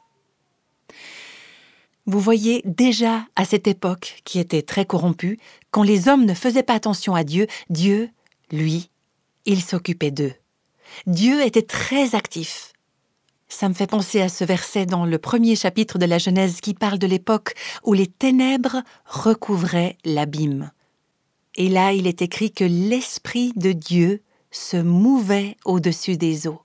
Vous 2.08 2.20
voyez 2.20 2.62
déjà 2.66 3.26
à 3.36 3.46
cette 3.46 3.68
époque, 3.68 4.22
qui 4.26 4.40
était 4.40 4.62
très 4.62 4.86
corrompue, 4.86 5.40
quand 5.72 5.84
les 5.84 6.08
hommes 6.08 6.26
ne 6.26 6.36
faisaient 6.36 6.64
pas 6.64 6.76
attention 6.76 7.16
à 7.16 7.24
Dieu, 7.24 7.48
Dieu, 7.70 8.10
lui, 8.52 8.90
il 9.46 9.62
s'occupait 9.62 10.12
d'eux. 10.12 10.34
Dieu 11.08 11.44
était 11.44 11.64
très 11.64 12.14
actif. 12.14 12.74
Ça 13.48 13.70
me 13.70 13.74
fait 13.74 13.88
penser 13.88 14.22
à 14.22 14.30
ce 14.30 14.44
verset 14.44 14.86
dans 14.86 15.06
le 15.06 15.18
premier 15.18 15.56
chapitre 15.56 15.98
de 15.98 16.06
la 16.06 16.18
Genèse 16.18 16.62
qui 16.62 16.74
parle 16.74 17.00
de 17.00 17.08
l'époque 17.08 17.54
où 17.84 17.94
les 17.94 18.08
ténèbres 18.08 18.84
recouvraient 19.06 19.98
l'abîme. 20.04 20.72
Et 21.56 21.70
là, 21.70 21.94
il 21.94 22.06
est 22.06 22.22
écrit 22.22 22.52
que 22.52 22.66
l'Esprit 22.66 23.54
de 23.56 23.72
Dieu 23.72 24.22
se 24.52 24.78
mouvait 24.78 25.58
au-dessus 25.66 26.18
des 26.18 26.48
eaux. 26.48 26.62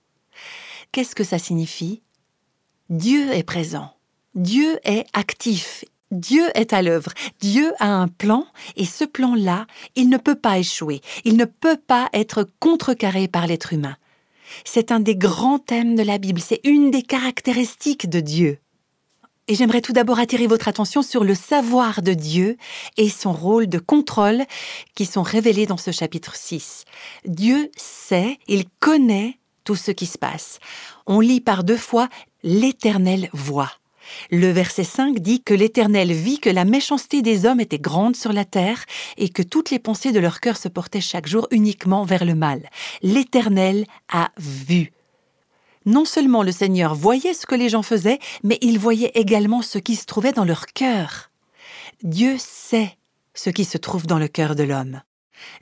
Qu'est-ce 0.93 1.15
que 1.15 1.25
ça 1.25 1.39
signifie? 1.39 2.03
Dieu 2.89 3.33
est 3.33 3.45
présent. 3.45 3.95
Dieu 4.35 4.79
est 4.85 5.07
actif. 5.13 5.85
Dieu 6.13 6.45
est 6.55 6.73
à 6.73 6.83
l'œuvre. 6.83 7.13
Dieu 7.41 7.73
a 7.79 7.89
un 7.89 8.09
plan 8.09 8.47
et 8.77 8.85
ce 8.85 9.05
plan-là, 9.05 9.67
il 9.97 10.09
ne 10.09 10.19
peut 10.19 10.35
pas 10.35 10.59
échouer. 10.59 11.01
Il 11.25 11.37
ne 11.37 11.45
peut 11.45 11.77
pas 11.77 12.09
être 12.13 12.49
contrecarré 12.59 13.29
par 13.29 13.47
l'être 13.47 13.73
humain. 13.73 13.97
C'est 14.65 14.93
un 14.93 15.01
des 15.01 15.17
grands 15.17 15.59
thèmes 15.59 15.95
de 15.95 16.03
la 16.03 16.19
Bible. 16.19 16.41
C'est 16.41 16.61
une 16.65 16.91
des 16.91 17.03
caractéristiques 17.03 18.09
de 18.09 18.21
Dieu. 18.21 18.59
Et 19.49 19.57
j'aimerais 19.57 19.81
tout 19.81 19.93
d'abord 19.93 20.21
attirer 20.21 20.47
votre 20.47 20.69
attention 20.69 21.03
sur 21.03 21.25
le 21.25 21.35
savoir 21.35 22.03
de 22.03 22.15
Dieu 22.15 22.57
et 22.97 23.09
son 23.09 23.33
rôle 23.33 23.69
de 23.69 23.81
contrôle 23.81 24.45
qui 24.95 25.07
sont 25.07 25.23
révélés 25.23 25.67
dans 25.67 25.77
ce 25.77 25.91
chapitre 25.91 26.37
6. 26.37 26.85
Dieu 27.25 27.71
sait, 27.77 28.39
il 28.47 28.65
connaît 28.79 29.39
tout 29.65 29.75
ce 29.75 29.91
qui 29.91 30.07
se 30.07 30.19
passe. 30.19 30.61
On 31.07 31.19
lit 31.19 31.41
par 31.41 31.65
deux 31.65 31.77
fois 31.77 32.09
l'Éternel 32.45 33.29
voit. 33.33 33.80
Le 34.31 34.51
verset 34.51 34.85
5 34.85 35.19
dit 35.19 35.43
que 35.43 35.55
l'Éternel 35.55 36.13
vit 36.13 36.39
que 36.39 36.51
la 36.51 36.65
méchanceté 36.65 37.23
des 37.23 37.47
hommes 37.47 37.61
était 37.61 37.79
grande 37.79 38.17
sur 38.17 38.33
la 38.33 38.45
terre 38.45 38.85
et 39.17 39.29
que 39.29 39.43
toutes 39.43 39.71
les 39.71 39.79
pensées 39.79 40.13
de 40.13 40.21
leur 40.21 40.41
cœur 40.41 40.57
se 40.57 40.69
portaient 40.69 41.01
chaque 41.01 41.27
jour 41.27 41.49
uniquement 41.51 42.05
vers 42.05 42.25
le 42.25 42.35
mal. 42.35 42.69
L'Éternel 43.03 43.87
a 44.13 44.31
vu 44.39 44.93
non 45.87 46.05
seulement 46.05 46.43
le 46.43 46.53
Seigneur 46.53 46.95
voyait 46.95 47.35
ce 47.35 47.47
que 47.47 47.55
les 47.55 47.69
gens 47.69 47.83
faisaient, 47.83 48.19
mais 48.45 48.59
il 48.61 48.79
voyait 48.79 49.13
également 49.15 49.63
ce 49.63 49.79
qui 49.79 49.97
se 49.97 50.05
trouvait 50.05 50.33
dans 50.33 50.45
leur 50.45 50.67
cœur. 50.67 51.31
Dieu 52.03 52.37
sait 52.39 52.97
ce 53.35 53.51
qui 53.51 53.65
se 53.65 53.79
trouve 53.79 54.07
dans 54.07 54.19
le 54.19 54.29
cœur 54.29 54.55
de 54.55 54.63
l'homme. 54.63 55.01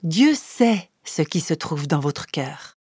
Dieu 0.03 0.35
sait 0.35 0.91
ce 1.05 1.23
qui 1.23 1.41
se 1.41 1.55
trouve 1.55 1.87
dans 1.87 2.01
votre 2.01 2.27
cœur. 2.27 2.77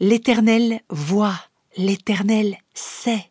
L'Éternel 0.00 0.80
voit, 0.90 1.38
l'Éternel 1.76 2.58
sait. 2.74 3.30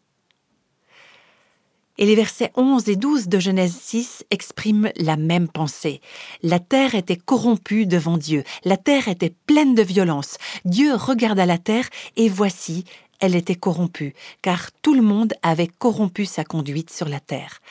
Et 1.97 2.05
les 2.05 2.15
versets 2.15 2.51
11 2.55 2.89
et 2.89 2.95
12 2.95 3.27
de 3.27 3.39
Genèse 3.39 3.75
6 3.75 4.25
expriment 4.31 4.91
la 4.95 5.15
même 5.15 5.47
pensée. 5.47 6.01
La 6.41 6.59
terre 6.59 6.95
était 6.95 7.17
corrompue 7.17 7.85
devant 7.85 8.17
Dieu, 8.17 8.43
la 8.63 8.77
terre 8.77 9.07
était 9.07 9.33
pleine 9.45 9.75
de 9.75 9.83
violence. 9.83 10.37
Dieu 10.65 10.95
regarda 10.95 11.45
la 11.45 11.59
terre 11.59 11.87
et 12.15 12.29
voici, 12.29 12.85
elle 13.19 13.35
était 13.35 13.55
corrompue, 13.55 14.13
car 14.41 14.71
tout 14.81 14.93
le 14.95 15.01
monde 15.01 15.33
avait 15.43 15.67
corrompu 15.67 16.25
sa 16.25 16.43
conduite 16.43 16.91
sur 16.91 17.07
la 17.07 17.19
terre. 17.19 17.61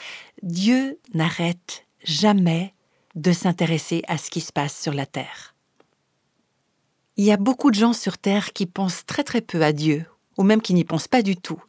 Dieu 0.43 0.99
n'arrête 1.15 1.85
jamais 2.05 2.75
de 3.15 3.33
s'intéresser 3.33 4.03
à 4.09 4.19
ce 4.19 4.31
qui 4.31 4.41
se 4.41 4.53
passe 4.53 4.81
sur 4.81 4.95
la 4.95 5.07
terre. 5.07 5.55
Il 7.17 7.25
y 7.25 7.33
a 7.33 7.37
beaucoup 7.37 7.71
de 7.71 7.77
gens 7.77 7.93
sur 7.93 8.17
terre 8.19 8.53
qui 8.53 8.67
pensent 8.67 9.05
très 9.05 9.25
très 9.25 9.43
peu 9.43 9.63
à 9.63 9.73
Dieu, 9.73 10.07
ou 10.39 10.43
même 10.43 10.63
qui 10.63 10.75
n'y 10.75 10.85
pensent 10.85 11.09
pas 11.09 11.23
du 11.23 11.37
tout. 11.37 11.63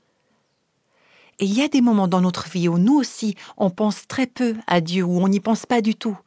Et 1.40 1.46
il 1.46 1.54
y 1.54 1.62
a 1.62 1.68
des 1.68 1.82
moments 1.82 2.08
dans 2.08 2.22
notre 2.22 2.48
vie 2.50 2.68
où 2.68 2.78
nous 2.78 2.96
aussi, 2.96 3.36
on 3.58 3.70
pense 3.70 4.08
très 4.08 4.28
peu 4.28 4.56
à 4.68 4.82
Dieu, 4.82 5.04
où 5.04 5.20
on 5.20 5.28
n'y 5.28 5.40
pense 5.40 5.66
pas 5.66 5.82
du 5.82 5.96
tout. 5.96 6.18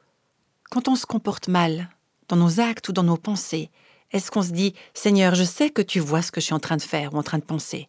Quand 0.70 0.88
on 0.88 0.96
se 0.96 1.06
comporte 1.06 1.48
mal, 1.48 1.90
dans 2.28 2.36
nos 2.36 2.60
actes 2.60 2.88
ou 2.88 2.92
dans 2.92 3.04
nos 3.04 3.16
pensées, 3.16 3.70
est-ce 4.12 4.30
qu'on 4.30 4.42
se 4.42 4.50
dit 4.50 4.74
Seigneur, 4.94 5.34
je 5.34 5.44
sais 5.44 5.70
que 5.70 5.82
tu 5.82 6.00
vois 6.00 6.22
ce 6.22 6.32
que 6.32 6.40
je 6.40 6.46
suis 6.46 6.54
en 6.54 6.60
train 6.60 6.76
de 6.76 6.82
faire 6.82 7.14
ou 7.14 7.18
en 7.18 7.22
train 7.22 7.38
de 7.38 7.44
penser 7.44 7.88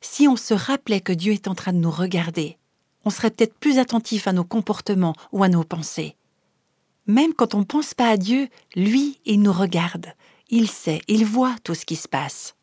Si 0.00 0.28
on 0.28 0.36
se 0.36 0.54
rappelait 0.54 1.00
que 1.00 1.12
Dieu 1.12 1.32
est 1.32 1.48
en 1.48 1.54
train 1.54 1.72
de 1.72 1.78
nous 1.78 1.90
regarder, 1.90 2.58
on 3.04 3.10
serait 3.10 3.30
peut-être 3.30 3.54
plus 3.54 3.78
attentif 3.78 4.26
à 4.26 4.32
nos 4.32 4.44
comportements 4.44 5.14
ou 5.32 5.42
à 5.44 5.48
nos 5.48 5.64
pensées. 5.64 6.16
Même 7.06 7.34
quand 7.34 7.54
on 7.54 7.60
ne 7.60 7.64
pense 7.64 7.94
pas 7.94 8.08
à 8.08 8.16
Dieu, 8.16 8.48
lui, 8.74 9.20
il 9.24 9.40
nous 9.40 9.52
regarde. 9.52 10.06
Il 10.48 10.68
sait, 10.68 11.00
il 11.06 11.24
voit 11.24 11.54
tout 11.62 11.74
ce 11.74 11.86
qui 11.86 11.96
se 11.96 12.08
passe. 12.08 12.56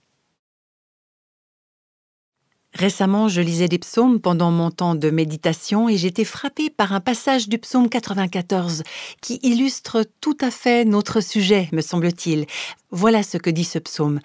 Récemment, 2.74 3.27
je 3.27 3.42
lisais 3.42 3.68
des 3.68 3.77
psaumes 3.77 4.20
pendant 4.20 4.50
mon 4.50 4.72
temps 4.72 4.96
de 4.96 5.10
méditation 5.12 5.89
et 5.89 5.98
j'étais 5.98 6.25
frappée 6.25 6.72
par 6.72 6.92
un 6.94 7.00
passage 7.00 7.48
du 7.48 7.60
psaume 7.60 7.88
94 7.88 8.82
qui 9.22 9.39
illustre 9.44 10.03
tout 10.22 10.38
à 10.42 10.50
fait 10.50 10.84
notre 10.84 11.22
sujet, 11.22 11.70
me 11.72 11.82
semble-t-il. 11.82 12.48
Voilà 12.89 13.22
ce 13.22 13.38
que 13.38 13.51
dit 13.51 13.63
ce 13.63 13.77
psaume. 13.77 14.20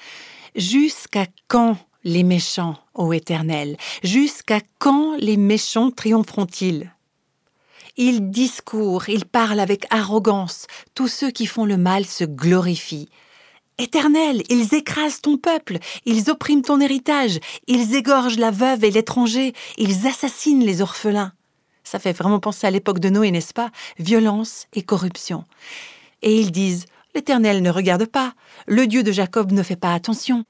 Jusqu'à 0.56 1.26
quand 1.46 1.76
les 2.04 2.22
méchants, 2.22 2.76
ô 2.94 3.12
Éternel? 3.12 3.76
Jusqu'à 4.02 4.60
quand 4.78 5.16
les 5.18 5.36
méchants 5.36 5.90
triompheront-ils? 5.90 6.90
Ils 7.98 8.30
discourent, 8.30 9.10
ils 9.10 9.26
parlent 9.26 9.60
avec 9.60 9.84
arrogance, 9.90 10.66
tous 10.94 11.08
ceux 11.08 11.30
qui 11.30 11.46
font 11.46 11.66
le 11.66 11.76
mal 11.76 12.06
se 12.06 12.24
glorifient. 12.24 13.10
Éternel, 13.80 14.42
ils 14.48 14.74
écrasent 14.74 15.20
ton 15.20 15.36
peuple, 15.36 15.78
ils 16.04 16.30
oppriment 16.30 16.62
ton 16.62 16.80
héritage, 16.80 17.38
ils 17.68 17.94
égorgent 17.94 18.38
la 18.38 18.50
veuve 18.50 18.82
et 18.82 18.90
l'étranger, 18.90 19.52
ils 19.76 20.08
assassinent 20.08 20.64
les 20.64 20.82
orphelins. 20.82 21.32
Ça 21.84 22.00
fait 22.00 22.12
vraiment 22.12 22.40
penser 22.40 22.66
à 22.66 22.72
l'époque 22.72 22.98
de 22.98 23.08
Noé, 23.08 23.30
n'est-ce 23.30 23.54
pas? 23.54 23.70
Violence 23.98 24.66
et 24.74 24.82
corruption. 24.82 25.44
Et 26.22 26.40
ils 26.40 26.50
disent 26.50 26.86
L'Éternel 27.14 27.62
ne 27.62 27.70
regarde 27.70 28.06
pas, 28.06 28.34
le 28.66 28.86
Dieu 28.88 29.04
de 29.04 29.12
Jacob 29.12 29.52
ne 29.52 29.62
fait 29.62 29.76
pas 29.76 29.94
attention. 29.94 30.44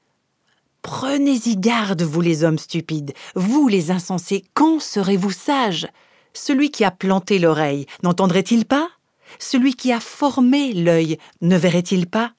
Prenez-y 0.81 1.55
garde, 1.55 2.01
vous 2.01 2.21
les 2.21 2.43
hommes 2.43 2.57
stupides, 2.57 3.13
vous 3.35 3.67
les 3.67 3.91
insensés, 3.91 4.43
quand 4.55 4.79
serez-vous 4.79 5.31
sages? 5.31 5.87
Celui 6.33 6.71
qui 6.71 6.83
a 6.83 6.91
planté 6.91 7.37
l'oreille, 7.37 7.85
n'entendrait-il 8.01 8.65
pas? 8.65 8.89
Celui 9.37 9.75
qui 9.75 9.91
a 9.91 9.99
formé 9.99 10.73
l'œil, 10.73 11.17
ne 11.41 11.57
verrait-il 11.57 12.07
pas? 12.07 12.33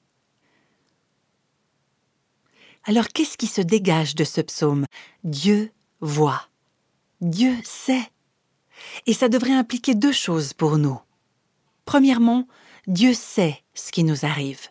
Alors 2.83 3.07
qu'est-ce 3.09 3.37
qui 3.37 3.47
se 3.47 3.61
dégage 3.61 4.15
de 4.15 4.23
ce 4.23 4.41
psaume? 4.41 4.85
Dieu 5.23 5.71
voit. 5.99 6.49
Dieu 7.21 7.55
sait. 7.63 8.09
Et 9.05 9.13
ça 9.13 9.29
devrait 9.29 9.53
impliquer 9.53 9.93
deux 9.93 10.11
choses 10.11 10.53
pour 10.53 10.77
nous. 10.77 10.99
Premièrement, 11.85 12.47
Dieu 12.87 13.13
sait 13.13 13.61
ce 13.73 13.91
qui 13.91 14.03
nous 14.03 14.25
arrive. 14.25 14.69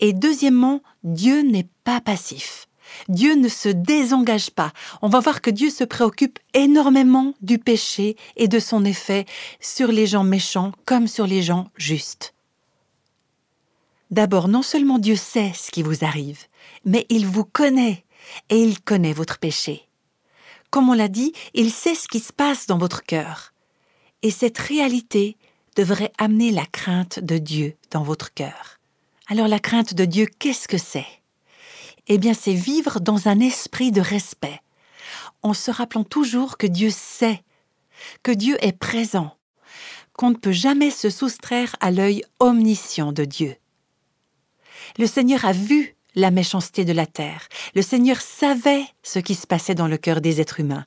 Et 0.00 0.12
deuxièmement, 0.12 0.82
Dieu 1.04 1.40
n'est 1.42 1.68
pas 1.84 2.00
passif. 2.00 2.66
Dieu 3.08 3.34
ne 3.34 3.48
se 3.48 3.68
désengage 3.68 4.50
pas. 4.50 4.72
On 5.00 5.08
va 5.08 5.20
voir 5.20 5.40
que 5.40 5.50
Dieu 5.50 5.70
se 5.70 5.84
préoccupe 5.84 6.38
énormément 6.54 7.34
du 7.40 7.58
péché 7.58 8.16
et 8.36 8.48
de 8.48 8.58
son 8.58 8.84
effet 8.84 9.26
sur 9.60 9.88
les 9.88 10.06
gens 10.06 10.24
méchants 10.24 10.72
comme 10.84 11.06
sur 11.06 11.26
les 11.26 11.42
gens 11.42 11.68
justes. 11.76 12.34
D'abord, 14.10 14.48
non 14.48 14.62
seulement 14.62 14.98
Dieu 14.98 15.16
sait 15.16 15.52
ce 15.54 15.70
qui 15.70 15.82
vous 15.82 16.04
arrive, 16.04 16.44
mais 16.84 17.06
il 17.10 17.26
vous 17.26 17.44
connaît 17.44 18.04
et 18.48 18.60
il 18.60 18.80
connaît 18.80 19.12
votre 19.12 19.38
péché. 19.38 19.88
Comme 20.70 20.88
on 20.88 20.94
l'a 20.94 21.08
dit, 21.08 21.32
il 21.54 21.70
sait 21.70 21.94
ce 21.94 22.08
qui 22.08 22.20
se 22.20 22.32
passe 22.32 22.66
dans 22.66 22.78
votre 22.78 23.02
cœur. 23.02 23.52
Et 24.22 24.30
cette 24.30 24.58
réalité 24.58 25.36
devrait 25.76 26.12
amener 26.18 26.50
la 26.50 26.66
crainte 26.66 27.20
de 27.20 27.38
Dieu 27.38 27.76
dans 27.90 28.02
votre 28.02 28.34
cœur. 28.34 28.78
Alors 29.28 29.48
la 29.48 29.60
crainte 29.60 29.94
de 29.94 30.04
Dieu, 30.04 30.26
qu'est-ce 30.38 30.66
que 30.66 30.78
c'est? 30.78 31.06
Eh 32.08 32.18
bien, 32.18 32.34
c'est 32.34 32.54
vivre 32.54 32.98
dans 32.98 33.28
un 33.28 33.38
esprit 33.38 33.92
de 33.92 34.00
respect, 34.00 34.60
en 35.42 35.54
se 35.54 35.70
rappelant 35.70 36.02
toujours 36.02 36.58
que 36.58 36.66
Dieu 36.66 36.90
sait, 36.90 37.42
que 38.24 38.32
Dieu 38.32 38.56
est 38.60 38.76
présent, 38.76 39.36
qu'on 40.14 40.30
ne 40.30 40.36
peut 40.36 40.52
jamais 40.52 40.90
se 40.90 41.10
soustraire 41.10 41.76
à 41.78 41.92
l'œil 41.92 42.24
omniscient 42.40 43.12
de 43.12 43.24
Dieu. 43.24 43.56
Le 44.98 45.06
Seigneur 45.06 45.44
a 45.44 45.52
vu 45.52 45.96
la 46.14 46.30
méchanceté 46.30 46.84
de 46.84 46.92
la 46.92 47.06
terre. 47.06 47.48
Le 47.74 47.82
Seigneur 47.82 48.20
savait 48.20 48.84
ce 49.02 49.18
qui 49.18 49.34
se 49.34 49.46
passait 49.46 49.74
dans 49.74 49.88
le 49.88 49.96
cœur 49.96 50.20
des 50.20 50.40
êtres 50.40 50.60
humains. 50.60 50.86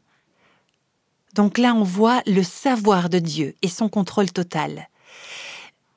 Donc 1.34 1.58
là, 1.58 1.74
on 1.74 1.84
voit 1.84 2.22
le 2.28 2.44
savoir 2.44 3.10
de 3.10 3.20
Dieu 3.20 3.56
et 3.62 3.68
son 3.68 3.90
contrôle 3.90 4.32
total. 4.32 4.90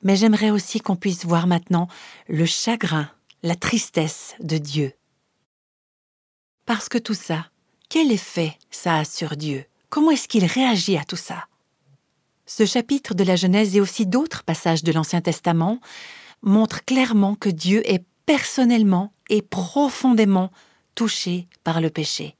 Mais 0.01 0.15
j'aimerais 0.15 0.49
aussi 0.49 0.79
qu'on 0.79 0.95
puisse 0.95 1.25
voir 1.25 1.47
maintenant 1.47 1.87
le 2.27 2.45
chagrin, 2.45 3.09
la 3.43 3.55
tristesse 3.55 4.35
de 4.39 4.57
Dieu. 4.57 4.93
Parce 6.65 6.89
que 6.89 6.97
tout 6.97 7.13
ça, 7.13 7.47
quel 7.89 8.11
effet 8.11 8.57
ça 8.71 8.97
a 8.97 9.05
sur 9.05 9.35
Dieu? 9.37 9.65
Comment 9.89 10.11
est-ce 10.11 10.27
qu'il 10.27 10.45
réagit 10.45 10.97
à 10.97 11.05
tout 11.05 11.15
ça? 11.15 11.45
Ce 12.45 12.65
chapitre 12.65 13.13
de 13.13 13.23
la 13.23 13.35
Genèse 13.35 13.75
et 13.75 13.81
aussi 13.81 14.05
d'autres 14.05 14.43
passages 14.43 14.83
de 14.83 14.91
l'Ancien 14.91 15.21
Testament 15.21 15.79
montrent 16.41 16.83
clairement 16.85 17.35
que 17.35 17.49
Dieu 17.49 17.81
est 17.89 18.03
personnellement 18.25 19.11
et 19.29 19.41
profondément 19.41 20.51
touché 20.95 21.47
par 21.63 21.81
le 21.81 21.89
péché. 21.89 22.35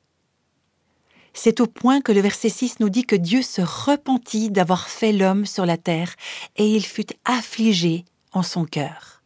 C'est 1.34 1.62
au 1.62 1.68
point 1.68 2.02
que 2.02 2.12
le 2.12 2.22
verset 2.22 2.50
6 2.50 2.80
nous 2.80 2.90
dit 2.90 3.06
que 3.06 3.16
Dieu 3.16 3.44
se 3.44 3.62
repentit 3.62 4.50
d'avoir 4.50 4.90
fait 4.90 5.12
l'homme 5.12 5.46
sur 5.46 5.66
la 5.66 5.78
terre 5.78 6.16
et 6.56 6.68
il 6.68 6.84
fut 6.84 7.14
affligé 7.26 8.06
en 8.34 8.42
son 8.42 8.66
cœur. 8.66 9.22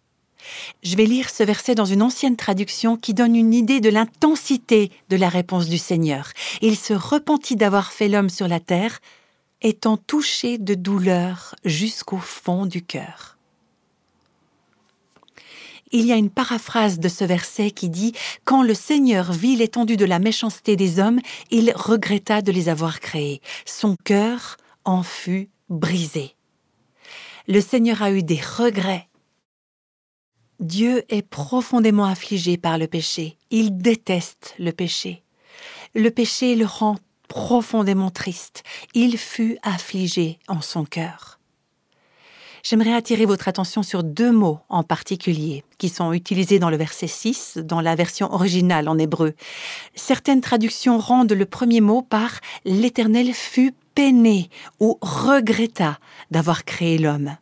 Je 0.83 0.95
vais 0.97 1.05
lire 1.05 1.29
ce 1.29 1.43
verset 1.43 1.75
dans 1.75 1.85
une 1.85 2.01
ancienne 2.01 2.35
traduction 2.35 2.97
qui 2.97 3.13
donne 3.13 3.35
une 3.35 3.53
idée 3.53 3.79
de 3.79 3.89
l'intensité 3.89 4.91
de 5.09 5.15
la 5.15 5.29
réponse 5.29 5.69
du 5.69 5.77
Seigneur. 5.77 6.31
Il 6.61 6.75
se 6.75 6.93
repentit 6.93 7.55
d'avoir 7.55 7.93
fait 7.93 8.09
l'homme 8.09 8.29
sur 8.29 8.47
la 8.47 8.59
terre, 8.59 8.99
étant 9.61 9.95
touché 9.95 10.57
de 10.57 10.73
douleur 10.73 11.55
jusqu'au 11.63 12.17
fond 12.17 12.65
du 12.65 12.81
cœur 12.81 13.37
il 15.91 16.05
y 16.05 16.11
a 16.11 16.15
une 16.15 16.29
paraphrase 16.29 16.99
de 16.99 17.09
ce 17.09 17.23
verset 17.23 17.71
qui 17.71 17.89
dit 17.89 18.13
Quand 18.45 18.63
le 18.63 18.73
Seigneur 18.73 19.31
vit 19.31 19.55
l'étendue 19.55 19.97
de 19.97 20.05
la 20.05 20.19
méchanceté 20.19 20.75
des 20.75 20.99
hommes, 20.99 21.19
il 21.49 21.73
regretta 21.75 22.41
de 22.41 22.51
les 22.51 22.69
avoir 22.69 22.99
créés. 22.99 23.41
Son 23.65 23.95
cœur 24.03 24.57
en 24.85 25.03
fut 25.03 25.49
brisé. 25.69 26.35
Le 27.47 27.61
Seigneur 27.61 28.01
a 28.01 28.11
eu 28.11 28.23
des 28.23 28.39
regrets. 28.39 29.07
Dieu 30.59 31.03
est 31.09 31.27
profondément 31.27 32.05
affligé 32.05 32.57
par 32.57 32.77
le 32.77 32.87
péché. 32.87 33.37
Il 33.49 33.77
déteste 33.77 34.53
le 34.59 34.71
péché. 34.71 35.23
Le 35.95 36.09
péché 36.11 36.55
le 36.55 36.65
rend 36.65 36.97
profondément 37.27 38.11
triste. 38.11 38.63
Il 38.93 39.17
fut 39.17 39.57
affligé 39.63 40.39
en 40.47 40.61
son 40.61 40.85
cœur 40.85 41.40
j'aimerais 42.63 42.93
attirer 42.93 43.25
votre 43.25 43.47
attention 43.47 43.83
sur 43.83 44.03
deux 44.03 44.31
mots 44.31 44.59
en 44.69 44.83
particulier 44.83 45.63
qui 45.77 45.89
sont 45.89 46.13
utilisés 46.13 46.59
dans 46.59 46.69
le 46.69 46.77
verset 46.77 47.07
6, 47.07 47.57
dans 47.57 47.81
la 47.81 47.95
version 47.95 48.33
originale 48.33 48.87
en 48.87 48.97
hébreu. 48.97 49.33
Certaines 49.95 50.41
traductions 50.41 50.97
rendent 50.99 51.33
le 51.33 51.45
premier 51.45 51.81
mot 51.81 52.01
par 52.01 52.39
L'Éternel 52.65 53.33
fut 53.33 53.73
peiné 53.95 54.49
ou 54.79 54.97
regretta 55.01 55.99
d'avoir 56.29 56.65
créé 56.65 56.97
l'homme. 56.97 57.35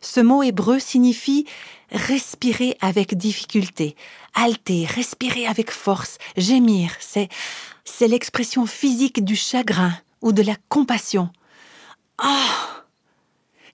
Ce 0.00 0.20
mot 0.20 0.42
hébreu 0.42 0.78
signifie 0.78 1.46
respirer 1.92 2.76
avec 2.80 3.16
difficulté, 3.16 3.96
halter, 4.34 4.86
respirer 4.86 5.46
avec 5.46 5.70
force, 5.70 6.18
gémir. 6.36 6.92
C'est, 7.00 7.28
c'est 7.84 8.08
l'expression 8.08 8.66
physique 8.66 9.24
du 9.24 9.36
chagrin 9.36 9.92
ou 10.22 10.32
de 10.32 10.42
la 10.42 10.54
compassion. 10.68 11.30
Ah! 12.18 12.80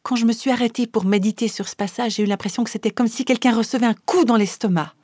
Quand 0.07 0.15
je 0.15 0.25
me 0.25 0.33
suis 0.33 0.53
arrêtée 0.53 0.87
pour 0.87 1.05
méditer 1.05 1.49
sur 1.49 1.69
ce 1.69 1.75
passage, 1.75 2.15
j'ai 2.15 2.23
eu 2.23 2.27
l'impression 2.27 2.63
que 2.63 2.71
c'était 2.71 2.93
comme 2.93 3.09
si 3.09 3.25
quelqu'un 3.25 3.53
recevait 3.53 3.87
un 3.87 3.95
coup 4.07 4.25
dans 4.25 4.37
l'estomac. 4.37 4.95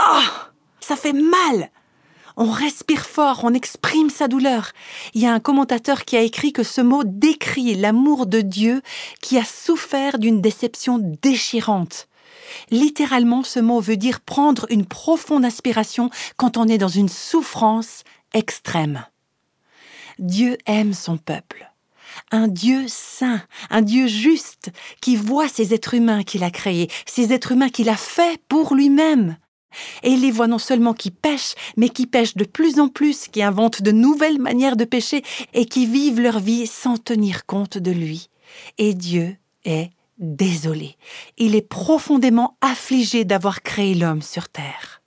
Ah 0.00 0.50
Ça 0.80 0.96
fait 0.96 1.12
mal 1.12 1.70
On 2.36 2.50
respire 2.50 3.06
fort, 3.06 3.42
on 3.44 3.54
exprime 3.54 4.10
sa 4.10 4.26
douleur. 4.26 4.72
Il 5.14 5.20
y 5.20 5.26
a 5.26 5.32
un 5.32 5.38
commentateur 5.38 6.04
qui 6.04 6.16
a 6.16 6.20
écrit 6.20 6.52
que 6.52 6.64
ce 6.64 6.80
mot 6.80 7.04
décrit 7.04 7.76
l'amour 7.76 8.26
de 8.26 8.40
Dieu 8.40 8.82
qui 9.20 9.38
a 9.38 9.44
souffert 9.44 10.18
d'une 10.18 10.40
déception 10.40 10.98
déchirante. 11.22 12.08
Littéralement, 12.72 13.44
ce 13.44 13.60
mot 13.60 13.78
veut 13.78 13.96
dire 13.96 14.20
prendre 14.20 14.66
une 14.68 14.84
profonde 14.84 15.44
inspiration 15.44 16.10
quand 16.36 16.56
on 16.56 16.66
est 16.66 16.78
dans 16.78 16.88
une 16.88 17.08
souffrance 17.08 18.02
extrême. 18.32 19.06
Dieu 20.18 20.58
aime 20.66 20.92
son 20.92 21.18
peuple 21.18 21.70
un 22.30 22.48
Dieu 22.48 22.84
saint, 22.88 23.42
un 23.70 23.82
Dieu 23.82 24.06
juste, 24.06 24.70
qui 25.00 25.16
voit 25.16 25.48
ces 25.48 25.74
êtres 25.74 25.94
humains 25.94 26.22
qu'il 26.22 26.44
a 26.44 26.50
créés, 26.50 26.90
ces 27.06 27.32
êtres 27.32 27.52
humains 27.52 27.68
qu'il 27.68 27.88
a 27.88 27.96
faits 27.96 28.40
pour 28.48 28.74
lui-même. 28.74 29.36
Et 30.02 30.10
il 30.10 30.20
les 30.20 30.30
voit 30.30 30.46
non 30.46 30.58
seulement 30.58 30.94
qui 30.94 31.10
pêchent, 31.10 31.54
mais 31.76 31.88
qui 31.88 32.06
pêchent 32.06 32.36
de 32.36 32.44
plus 32.44 32.78
en 32.78 32.88
plus, 32.88 33.28
qui 33.28 33.42
inventent 33.42 33.82
de 33.82 33.90
nouvelles 33.90 34.40
manières 34.40 34.76
de 34.76 34.84
pécher 34.84 35.22
et 35.52 35.66
qui 35.66 35.86
vivent 35.86 36.20
leur 36.20 36.38
vie 36.38 36.66
sans 36.66 36.96
tenir 36.96 37.46
compte 37.46 37.78
de 37.78 37.90
lui. 37.90 38.28
Et 38.78 38.94
Dieu 38.94 39.36
est 39.64 39.90
désolé. 40.18 40.96
Il 41.38 41.54
est 41.54 41.68
profondément 41.68 42.56
affligé 42.60 43.24
d'avoir 43.24 43.62
créé 43.62 43.94
l'homme 43.94 44.22
sur 44.22 44.48
terre. 44.48 45.02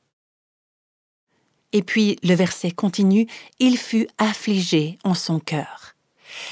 Et 1.73 1.83
puis 1.83 2.17
le 2.23 2.33
verset 2.33 2.71
continue, 2.71 3.27
Il 3.59 3.77
fut 3.77 4.07
affligé 4.17 4.97
en 5.03 5.13
son 5.13 5.39
cœur. 5.39 5.96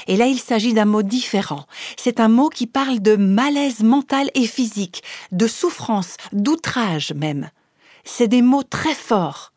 Et 0.06 0.16
là, 0.16 0.26
il 0.26 0.38
s'agit 0.38 0.74
d'un 0.74 0.84
mot 0.84 1.02
différent. 1.02 1.66
C'est 1.96 2.20
un 2.20 2.28
mot 2.28 2.48
qui 2.48 2.66
parle 2.66 3.00
de 3.00 3.16
malaise 3.16 3.80
mental 3.80 4.30
et 4.34 4.46
physique, 4.46 5.02
de 5.32 5.46
souffrance, 5.46 6.16
d'outrage 6.32 7.12
même. 7.12 7.50
C'est 8.04 8.28
des 8.28 8.42
mots 8.42 8.62
très 8.62 8.94
forts. 8.94 9.52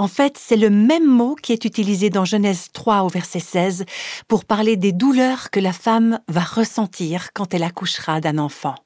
En 0.00 0.06
fait, 0.06 0.38
c'est 0.38 0.56
le 0.56 0.70
même 0.70 1.06
mot 1.06 1.34
qui 1.34 1.52
est 1.52 1.64
utilisé 1.64 2.08
dans 2.08 2.24
Genèse 2.24 2.68
3 2.72 3.02
au 3.02 3.08
verset 3.08 3.40
16 3.40 3.84
pour 4.28 4.44
parler 4.44 4.76
des 4.76 4.92
douleurs 4.92 5.50
que 5.50 5.58
la 5.58 5.72
femme 5.72 6.20
va 6.28 6.42
ressentir 6.42 7.32
quand 7.32 7.52
elle 7.52 7.64
accouchera 7.64 8.20
d'un 8.20 8.38
enfant. 8.38 8.76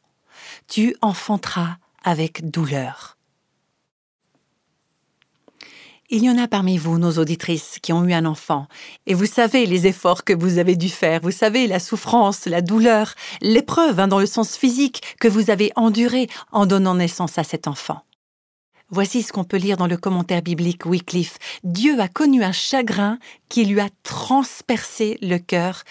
Tu 0.69 0.97
enfanteras 1.03 1.77
avec 2.03 2.51
douleur. 2.51 3.19
Il 6.15 6.23
y 6.23 6.29
en 6.29 6.37
a 6.37 6.47
parmi 6.47 6.77
vous, 6.77 6.99
nos 6.99 7.13
auditrices, 7.13 7.79
qui 7.81 7.91
ont 7.95 8.05
eu 8.05 8.13
un 8.13 8.27
enfant, 8.27 8.67
et 9.07 9.15
vous 9.15 9.25
savez 9.25 9.65
les 9.65 9.87
efforts 9.87 10.25
que 10.25 10.35
vous 10.35 10.59
avez 10.59 10.77
dû 10.77 10.91
faire, 10.91 11.23
vous 11.23 11.31
savez 11.31 11.67
la 11.67 11.79
souffrance, 11.79 12.45
la 12.45 12.61
douleur, 12.61 13.15
l'épreuve 13.41 13.99
hein, 13.99 14.09
dans 14.09 14.19
le 14.19 14.27
sens 14.27 14.55
physique 14.55 15.17
que 15.19 15.27
vous 15.27 15.49
avez 15.49 15.73
enduré 15.75 16.29
en 16.51 16.67
donnant 16.67 16.97
naissance 16.97 17.39
à 17.39 17.45
cet 17.45 17.67
enfant. 17.67 18.03
Voici 18.91 19.23
ce 19.23 19.33
qu'on 19.33 19.45
peut 19.45 19.57
lire 19.57 19.79
dans 19.79 19.87
le 19.87 19.97
commentaire 19.97 20.43
biblique 20.43 20.85
Wycliffe. 20.85 21.39
Dieu 21.65 21.99
a 21.99 22.09
connu 22.09 22.45
un 22.45 22.53
chagrin 22.53 23.19
qui 23.49 23.65
lui 23.65 23.81
a 23.81 23.89
transpercé 24.03 25.17
le 25.23 25.39
cœur 25.39 25.83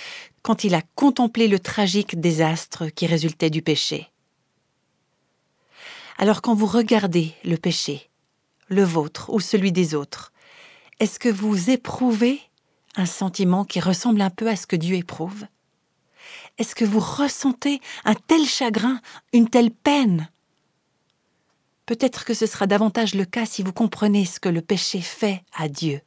quand 0.44 0.64
il 0.64 0.76
a 0.76 0.84
contemplé 0.94 1.48
le 1.48 1.58
tragique 1.58 2.20
désastre 2.22 2.90
qui 2.90 3.08
résultait 3.08 3.50
du 3.50 3.64
péché. 3.64 4.12
Alors 6.20 6.44
quand 6.44 6.54
vous 6.54 6.68
regardez 6.68 7.34
le 7.44 7.58
péché, 7.58 8.11
le 8.72 8.84
vôtre 8.84 9.30
ou 9.32 9.40
celui 9.40 9.72
des 9.72 9.94
autres, 9.94 10.32
est-ce 11.00 11.20
que 11.20 11.30
vous 11.30 11.70
éprouvez 11.70 12.40
un 12.96 13.06
sentiment 13.06 13.66
qui 13.66 13.80
ressemble 13.80 14.22
un 14.22 14.30
peu 14.30 14.48
à 14.48 14.56
ce 14.56 14.66
que 14.66 14.76
Dieu 14.76 14.96
éprouve? 14.96 15.46
Est-ce 16.58 16.74
que 16.74 16.86
vous 16.86 17.00
ressentez 17.00 17.82
un 18.06 18.16
tel 18.16 18.46
chagrin, 18.46 19.02
une 19.34 19.50
telle 19.50 19.72
peine? 19.72 20.30
Peut-être 21.86 22.24
que 22.24 22.34
ce 22.34 22.46
sera 22.46 22.68
davantage 22.68 23.16
le 23.16 23.26
cas 23.26 23.46
si 23.46 23.62
vous 23.62 23.74
comprenez 23.74 24.26
ce 24.26 24.40
que 24.40 24.50
le 24.50 24.62
péché 24.62 25.02
fait 25.02 25.44
à 25.54 25.68
Dieu. 25.68 26.02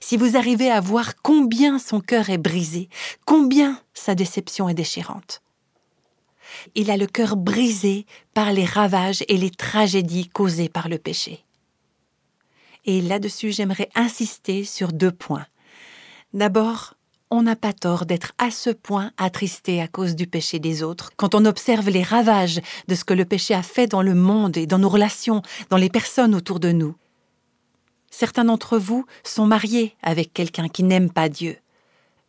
Si 0.00 0.16
vous 0.16 0.36
arrivez 0.36 0.70
à 0.70 0.80
voir 0.80 1.16
combien 1.22 1.78
son 1.78 2.00
cœur 2.00 2.30
est 2.30 2.38
brisé, 2.38 2.88
combien 3.26 3.80
sa 3.94 4.14
déception 4.14 4.68
est 4.68 4.74
déchirante. 4.74 5.42
Il 6.74 6.90
a 6.90 6.96
le 6.96 7.06
cœur 7.06 7.36
brisé 7.36 8.06
par 8.34 8.52
les 8.52 8.64
ravages 8.64 9.22
et 9.28 9.36
les 9.36 9.50
tragédies 9.50 10.28
causées 10.28 10.68
par 10.68 10.88
le 10.88 10.98
péché. 10.98 11.45
Et 12.86 13.00
là-dessus, 13.00 13.52
j'aimerais 13.52 13.90
insister 13.94 14.64
sur 14.64 14.92
deux 14.92 15.12
points. 15.12 15.46
D'abord, 16.32 16.94
on 17.30 17.42
n'a 17.42 17.56
pas 17.56 17.72
tort 17.72 18.06
d'être 18.06 18.32
à 18.38 18.52
ce 18.52 18.70
point 18.70 19.10
attristé 19.16 19.82
à 19.82 19.88
cause 19.88 20.14
du 20.14 20.28
péché 20.28 20.60
des 20.60 20.84
autres 20.84 21.10
quand 21.16 21.34
on 21.34 21.44
observe 21.44 21.90
les 21.90 22.04
ravages 22.04 22.60
de 22.86 22.94
ce 22.94 23.04
que 23.04 23.14
le 23.14 23.24
péché 23.24 23.52
a 23.54 23.64
fait 23.64 23.88
dans 23.88 24.02
le 24.02 24.14
monde 24.14 24.56
et 24.56 24.66
dans 24.66 24.78
nos 24.78 24.88
relations, 24.88 25.42
dans 25.68 25.76
les 25.76 25.90
personnes 25.90 26.34
autour 26.34 26.60
de 26.60 26.70
nous. 26.70 26.94
Certains 28.10 28.44
d'entre 28.44 28.78
vous 28.78 29.04
sont 29.24 29.46
mariés 29.46 29.96
avec 30.02 30.32
quelqu'un 30.32 30.68
qui 30.68 30.84
n'aime 30.84 31.10
pas 31.10 31.28
Dieu. 31.28 31.58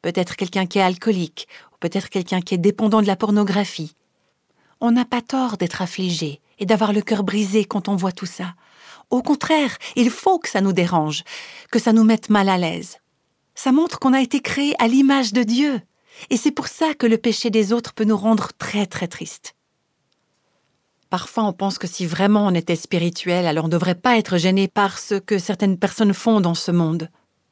Peut-être 0.01 0.35
quelqu'un 0.35 0.65
qui 0.65 0.79
est 0.79 0.83
alcoolique, 0.83 1.47
ou 1.71 1.75
peut-être 1.79 2.09
quelqu'un 2.09 2.41
qui 2.41 2.55
est 2.55 2.59
dépendant 2.59 3.01
de 3.01 3.07
la 3.07 3.15
pornographie. 3.15 3.93
On 4.81 4.91
n'a 4.91 5.05
pas 5.05 5.21
tort 5.21 5.57
d'être 5.57 5.81
affligé 5.81 6.41
et 6.59 6.65
d'avoir 6.65 6.91
le 6.91 7.01
cœur 7.01 7.23
brisé 7.23 7.65
quand 7.65 7.87
on 7.87 7.95
voit 7.95 8.11
tout 8.11 8.25
ça. 8.25 8.55
Au 9.09 9.21
contraire, 9.21 9.77
il 9.95 10.09
faut 10.09 10.39
que 10.39 10.49
ça 10.49 10.61
nous 10.61 10.73
dérange, 10.73 11.23
que 11.71 11.79
ça 11.79 11.93
nous 11.93 12.03
mette 12.03 12.29
mal 12.29 12.49
à 12.49 12.57
l'aise. 12.57 12.97
Ça 13.55 13.71
montre 13.71 13.99
qu'on 13.99 14.13
a 14.13 14.21
été 14.21 14.41
créé 14.41 14.75
à 14.79 14.87
l'image 14.87 15.33
de 15.33 15.43
Dieu. 15.43 15.81
Et 16.29 16.37
c'est 16.37 16.51
pour 16.51 16.67
ça 16.67 16.93
que 16.93 17.07
le 17.07 17.17
péché 17.17 17.49
des 17.49 17.73
autres 17.73 17.93
peut 17.93 18.03
nous 18.03 18.17
rendre 18.17 18.49
très 18.57 18.85
très 18.85 19.07
tristes. 19.07 19.55
Parfois, 21.09 21.45
on 21.45 21.53
pense 21.53 21.77
que 21.77 21.87
si 21.87 22.05
vraiment 22.05 22.45
on 22.47 22.53
était 22.53 22.75
spirituel, 22.75 23.47
alors 23.47 23.65
on 23.65 23.67
ne 23.67 23.71
devrait 23.71 23.95
pas 23.95 24.17
être 24.17 24.37
gêné 24.37 24.67
par 24.67 24.99
ce 24.99 25.15
que 25.15 25.39
certaines 25.39 25.77
personnes 25.77 26.13
font 26.13 26.41
dans 26.41 26.55
ce 26.55 26.71
monde. 26.71 27.09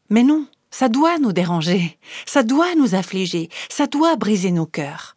Mais 0.10 0.24
non, 0.24 0.46
ça 0.72 0.90
doit 0.90 1.20
nous 1.20 1.32
déranger, 1.32 1.98
ça 2.26 2.44
doit 2.44 2.76
nous 2.76 2.96
affliger, 2.96 3.50
ça 3.70 3.88
doit 3.88 4.18
briser 4.18 4.52
nos 4.52 4.66
cœurs. 4.66 5.16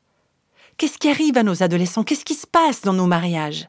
Qu'est-ce 0.77 0.98
qui 0.98 1.11
arrive 1.11 1.37
à 1.37 1.42
nos 1.42 1.64
adolescents? 1.64 2.05
Qu'est-ce 2.05 2.24
qui 2.24 2.35
se 2.35 2.46
passe 2.46 2.83
dans 2.83 2.92
nos 2.92 3.07
mariages? 3.07 3.68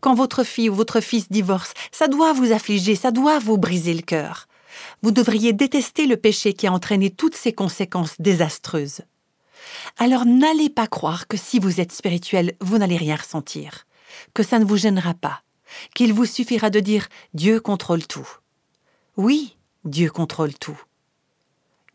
Quand 0.00 0.14
votre 0.14 0.44
fille 0.44 0.70
ou 0.70 0.74
votre 0.74 1.00
fils 1.00 1.30
divorce, 1.30 1.72
ça 1.92 2.08
doit 2.08 2.32
vous 2.32 2.52
affliger, 2.52 2.94
ça 2.94 3.10
doit 3.10 3.38
vous 3.38 3.58
briser 3.58 3.94
le 3.94 4.02
cœur. 4.02 4.46
Vous 5.02 5.10
devriez 5.10 5.52
détester 5.52 6.06
le 6.06 6.16
péché 6.16 6.52
qui 6.52 6.66
a 6.66 6.72
entraîné 6.72 7.10
toutes 7.10 7.36
ces 7.36 7.52
conséquences 7.52 8.14
désastreuses. 8.20 9.02
Alors 9.96 10.24
n'allez 10.24 10.70
pas 10.70 10.86
croire 10.86 11.26
que 11.26 11.36
si 11.36 11.58
vous 11.58 11.80
êtes 11.80 11.92
spirituel, 11.92 12.54
vous 12.60 12.78
n'allez 12.78 12.96
rien 12.96 13.16
ressentir, 13.16 13.86
que 14.34 14.42
ça 14.42 14.58
ne 14.58 14.64
vous 14.64 14.76
gênera 14.76 15.14
pas, 15.14 15.42
qu'il 15.94 16.12
vous 16.12 16.26
suffira 16.26 16.70
de 16.70 16.80
dire 16.80 17.08
Dieu 17.34 17.60
contrôle 17.60 18.06
tout. 18.06 18.28
Oui, 19.16 19.56
Dieu 19.84 20.10
contrôle 20.10 20.54
tout. 20.54 20.80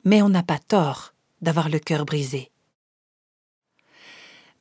Mais 0.03 0.21
on 0.21 0.29
n'a 0.29 0.43
pas 0.43 0.59
tort 0.59 1.13
d'avoir 1.41 1.69
le 1.69 1.79
cœur 1.79 2.05
brisé. 2.05 2.51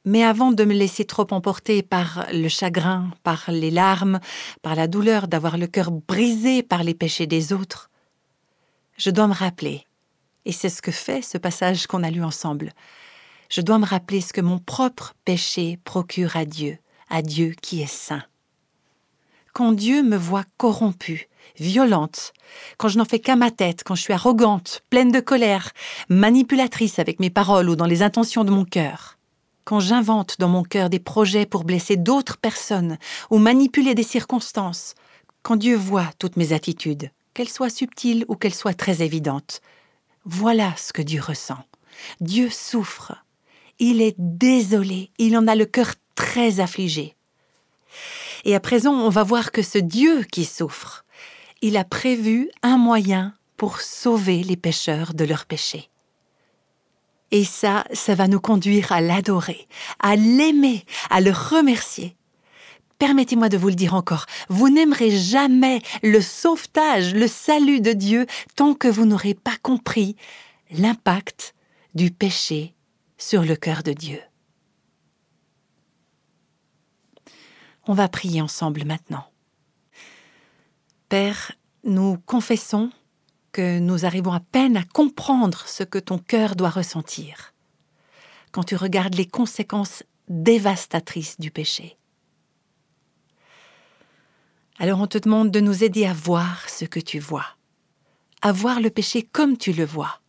Mais 0.04 0.24
avant 0.24 0.50
de 0.50 0.64
me 0.64 0.74
laisser 0.74 1.04
trop 1.04 1.26
emporter 1.30 1.82
par 1.82 2.26
le 2.32 2.48
chagrin, 2.48 3.10
par 3.22 3.44
les 3.48 3.70
larmes, 3.70 4.18
par 4.60 4.74
la 4.74 4.88
douleur 4.88 5.28
d'avoir 5.28 5.58
le 5.58 5.68
cœur 5.68 5.92
brisé 5.92 6.62
par 6.62 6.82
les 6.82 6.94
péchés 6.94 7.26
des 7.26 7.52
autres, 7.52 7.90
je 8.96 9.10
dois 9.10 9.28
me 9.28 9.34
rappeler, 9.34 9.86
et 10.44 10.52
c'est 10.52 10.68
ce 10.68 10.82
que 10.82 10.90
fait 10.90 11.22
ce 11.22 11.38
passage 11.38 11.86
qu'on 11.86 12.02
a 12.02 12.10
lu 12.10 12.22
ensemble, 12.22 12.72
je 13.48 13.60
dois 13.60 13.78
me 13.78 13.86
rappeler 13.86 14.20
ce 14.20 14.32
que 14.32 14.40
mon 14.40 14.58
propre 14.58 15.14
péché 15.24 15.78
procure 15.84 16.36
à 16.36 16.46
Dieu, 16.46 16.78
à 17.08 17.22
Dieu 17.22 17.54
qui 17.60 17.82
est 17.82 17.86
saint. 17.86 18.24
Quand 19.52 19.72
Dieu 19.72 20.02
me 20.02 20.16
voit 20.16 20.44
corrompue, 20.56 21.28
violente, 21.58 22.32
quand 22.78 22.88
je 22.88 22.96
n'en 22.96 23.04
fais 23.04 23.18
qu'à 23.18 23.36
ma 23.36 23.50
tête, 23.50 23.82
quand 23.84 23.94
je 23.94 24.00
suis 24.02 24.14
arrogante, 24.14 24.82
pleine 24.88 25.12
de 25.12 25.20
colère, 25.20 25.72
manipulatrice 26.08 26.98
avec 26.98 27.20
mes 27.20 27.28
paroles 27.28 27.68
ou 27.68 27.76
dans 27.76 27.86
les 27.86 28.02
intentions 28.02 28.44
de 28.44 28.50
mon 28.50 28.64
cœur, 28.64 29.18
quand 29.64 29.80
j'invente 29.80 30.36
dans 30.38 30.48
mon 30.48 30.62
cœur 30.62 30.90
des 30.90 30.98
projets 30.98 31.46
pour 31.46 31.64
blesser 31.64 31.96
d'autres 31.96 32.36
personnes 32.36 32.98
ou 33.30 33.38
manipuler 33.38 33.94
des 33.94 34.02
circonstances, 34.02 34.94
quand 35.42 35.56
Dieu 35.56 35.76
voit 35.76 36.10
toutes 36.18 36.36
mes 36.36 36.52
attitudes, 36.52 37.10
qu'elles 37.34 37.48
soient 37.48 37.70
subtiles 37.70 38.24
ou 38.28 38.36
qu'elles 38.36 38.54
soient 38.54 38.74
très 38.74 39.02
évidentes, 39.02 39.60
voilà 40.24 40.74
ce 40.76 40.92
que 40.92 41.02
Dieu 41.02 41.20
ressent. 41.20 41.58
Dieu 42.20 42.48
souffre. 42.50 43.14
Il 43.78 44.00
est 44.00 44.14
désolé, 44.18 45.10
il 45.18 45.36
en 45.36 45.48
a 45.48 45.54
le 45.54 45.66
cœur 45.66 45.94
très 46.14 46.60
affligé. 46.60 47.16
Et 48.44 48.54
à 48.54 48.60
présent, 48.60 48.92
on 48.92 49.08
va 49.08 49.22
voir 49.22 49.52
que 49.52 49.62
ce 49.62 49.78
Dieu 49.78 50.22
qui 50.24 50.44
souffre, 50.44 51.04
il 51.62 51.76
a 51.76 51.84
prévu 51.84 52.50
un 52.62 52.76
moyen 52.76 53.34
pour 53.56 53.80
sauver 53.80 54.42
les 54.42 54.56
pécheurs 54.56 55.14
de 55.14 55.24
leurs 55.24 55.46
péchés. 55.46 55.88
Et 57.32 57.44
ça, 57.44 57.84
ça 57.92 58.14
va 58.14 58.28
nous 58.28 58.40
conduire 58.40 58.92
à 58.92 59.00
l'adorer, 59.00 59.66
à 59.98 60.16
l'aimer, 60.16 60.84
à 61.10 61.20
le 61.20 61.32
remercier. 61.32 62.14
Permettez-moi 62.98 63.48
de 63.48 63.56
vous 63.56 63.68
le 63.68 63.74
dire 63.74 63.94
encore, 63.94 64.26
vous 64.48 64.68
n'aimerez 64.68 65.10
jamais 65.10 65.82
le 66.04 66.20
sauvetage, 66.20 67.14
le 67.14 67.26
salut 67.26 67.80
de 67.80 67.92
Dieu 67.92 68.26
tant 68.54 68.74
que 68.74 68.86
vous 68.86 69.06
n'aurez 69.06 69.34
pas 69.34 69.56
compris 69.62 70.14
l'impact 70.70 71.54
du 71.94 72.10
péché 72.10 72.74
sur 73.18 73.42
le 73.42 73.56
cœur 73.56 73.82
de 73.82 73.92
Dieu. 73.92 74.20
On 77.88 77.94
va 77.94 78.08
prier 78.08 78.42
ensemble 78.42 78.84
maintenant. 78.84 79.24
Père, 81.08 81.52
nous 81.82 82.18
confessons 82.26 82.92
que 83.52 83.78
nous 83.78 84.04
arrivons 84.04 84.32
à 84.32 84.40
peine 84.40 84.76
à 84.76 84.84
comprendre 84.84 85.64
ce 85.66 85.84
que 85.84 85.98
ton 85.98 86.18
cœur 86.18 86.56
doit 86.56 86.70
ressentir 86.70 87.52
quand 88.50 88.64
tu 88.64 88.76
regardes 88.76 89.14
les 89.14 89.26
conséquences 89.26 90.02
dévastatrices 90.28 91.38
du 91.40 91.50
péché. 91.50 91.96
Alors 94.78 95.00
on 95.00 95.06
te 95.06 95.18
demande 95.18 95.50
de 95.50 95.60
nous 95.60 95.84
aider 95.84 96.06
à 96.06 96.12
voir 96.12 96.68
ce 96.68 96.84
que 96.84 97.00
tu 97.00 97.18
vois, 97.18 97.46
à 98.40 98.52
voir 98.52 98.80
le 98.80 98.90
péché 98.90 99.22
comme 99.22 99.56
tu 99.56 99.72
le 99.72 99.84
vois, 99.84 100.20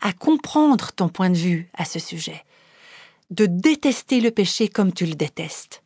à 0.00 0.12
comprendre 0.12 0.92
ton 0.92 1.08
point 1.08 1.30
de 1.30 1.36
vue 1.36 1.70
à 1.74 1.84
ce 1.84 1.98
sujet, 1.98 2.44
de 3.30 3.46
détester 3.46 4.20
le 4.20 4.30
péché 4.30 4.68
comme 4.68 4.92
tu 4.92 5.06
le 5.06 5.14
détestes. 5.14 5.82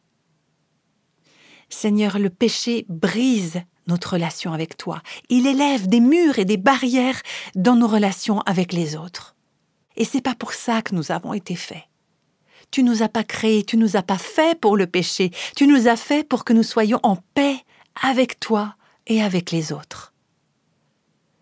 Seigneur, 1.69 2.19
le 2.19 2.31
péché 2.31 2.87
brise 2.89 3.63
notre 3.87 4.15
relation 4.15 4.53
avec 4.53 4.77
toi. 4.77 5.03
Il 5.29 5.47
élève 5.47 5.89
des 5.89 6.01
murs 6.01 6.39
et 6.39 6.45
des 6.45 6.57
barrières 6.57 7.21
dans 7.55 7.77
nos 7.77 7.89
relations 7.89 8.41
avec 8.41 8.73
les 8.73 8.97
autres. 8.97 9.35
Et 9.97 10.05
c'est 10.05 10.21
pas 10.21 10.35
pour 10.35 10.53
ça 10.53 10.83
que 10.83 10.95
nous 10.95 11.13
avons 11.13 11.35
été 11.35 11.55
faits. 11.55 11.85
Tu 12.71 12.83
nous 12.83 13.03
as 13.03 13.09
pas 13.09 13.25
créés, 13.25 13.65
tu 13.65 13.77
nous 13.77 13.97
as 13.97 14.03
pas 14.03 14.19
fait 14.19 14.59
pour 14.59 14.77
le 14.77 14.87
péché, 14.87 15.31
tu 15.57 15.67
nous 15.67 15.87
as 15.87 15.97
fait 15.97 16.27
pour 16.27 16.45
que 16.45 16.53
nous 16.53 16.63
soyons 16.63 16.99
en 17.03 17.17
paix 17.35 17.59
avec 18.03 18.41
toi 18.41 18.75
et 19.07 19.23
avec 19.23 19.51
les 19.51 19.73
autres. 19.73 20.13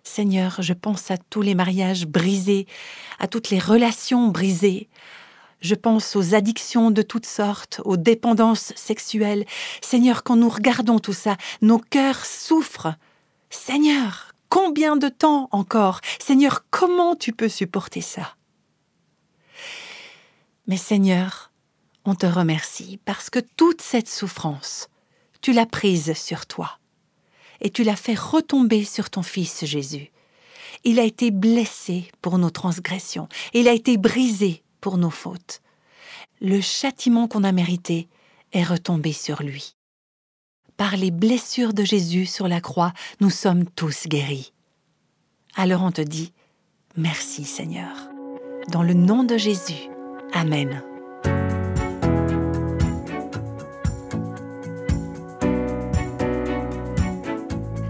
Seigneur, 0.05 0.61
je 0.61 0.75
pense 0.75 1.11
à 1.11 1.17
tous 1.17 1.41
les 1.41 1.55
mariages 1.55 2.07
brisés, 2.07 2.67
à 3.19 3.29
toutes 3.29 3.49
les 3.49 3.59
relations 3.59 4.29
brisées, 4.29 4.89
je 5.63 5.75
pense 5.75 6.17
aux 6.17 6.35
addictions 6.35 6.91
de 6.91 7.03
toutes 7.03 7.27
sortes, 7.27 7.81
aux 7.85 7.97
dépendances 7.97 8.73
sexuelles. 8.77 9.47
Seigneur, 9.81 10.25
quand 10.25 10.37
nous 10.37 10.49
regardons 10.49 10.99
tout 10.99 11.13
ça, 11.13 11.37
nos 11.63 11.79
cœurs 11.79 12.27
souffrent. 12.27 12.95
Seigneur, 13.49 14.33
combien 14.49 14.97
de 14.97 15.09
temps 15.09 15.49
encore? 15.53 16.01
Seigneur, 16.21 16.67
comment 16.71 17.15
tu 17.15 17.33
peux 17.33 17.49
supporter 17.49 18.01
ça? 18.01 18.35
Mais 20.67 20.77
Seigneur, 20.77 21.53
on 22.05 22.15
te 22.15 22.27
remercie 22.27 22.99
parce 23.05 23.31
que 23.31 23.39
toute 23.39 23.81
cette 23.81 24.09
souffrance, 24.09 24.89
tu 25.41 25.53
l'as 25.53 25.67
prise 25.67 26.15
sur 26.15 26.47
toi 26.47 26.79
et 27.61 27.71
tu 27.71 27.85
l'as 27.85 27.97
fait 27.97 28.19
retomber 28.19 28.85
sur 28.85 29.11
ton 29.11 29.23
Fils 29.23 29.65
Jésus. 29.65 30.11
Il 30.85 30.99
a 30.99 31.05
été 31.05 31.31
blessé 31.31 32.11
pour 32.21 32.39
nos 32.39 32.51
transgressions, 32.51 33.29
il 33.53 33.69
a 33.69 33.73
été 33.73 33.97
brisé 33.97 34.65
pour 34.83 34.99
nos 34.99 35.09
fautes. 35.09 35.63
Le 36.43 36.61
châtiment 36.61 37.29
qu'on 37.29 37.45
a 37.45 37.53
mérité 37.53 38.09
est 38.53 38.65
retombé 38.65 39.13
sur 39.15 39.43
lui. 39.43 39.77
Par 40.77 40.99
les 40.99 41.11
blessures 41.11 41.73
de 41.73 41.85
Jésus 41.85 42.27
sur 42.27 42.49
la 42.49 42.61
croix, 42.61 42.93
nous 43.21 43.31
sommes 43.31 43.65
tous 43.65 44.07
guéris. 44.07 44.53
Alors 45.55 45.83
on 45.83 45.93
te 45.93 46.03
dit, 46.03 46.33
merci 46.97 47.45
Seigneur. 47.45 47.95
Dans 48.69 48.83
le 48.83 48.95
nom 48.95 49.25
de 49.25 49.39
Jésus. 49.39 49.89
Amen. 50.35 50.83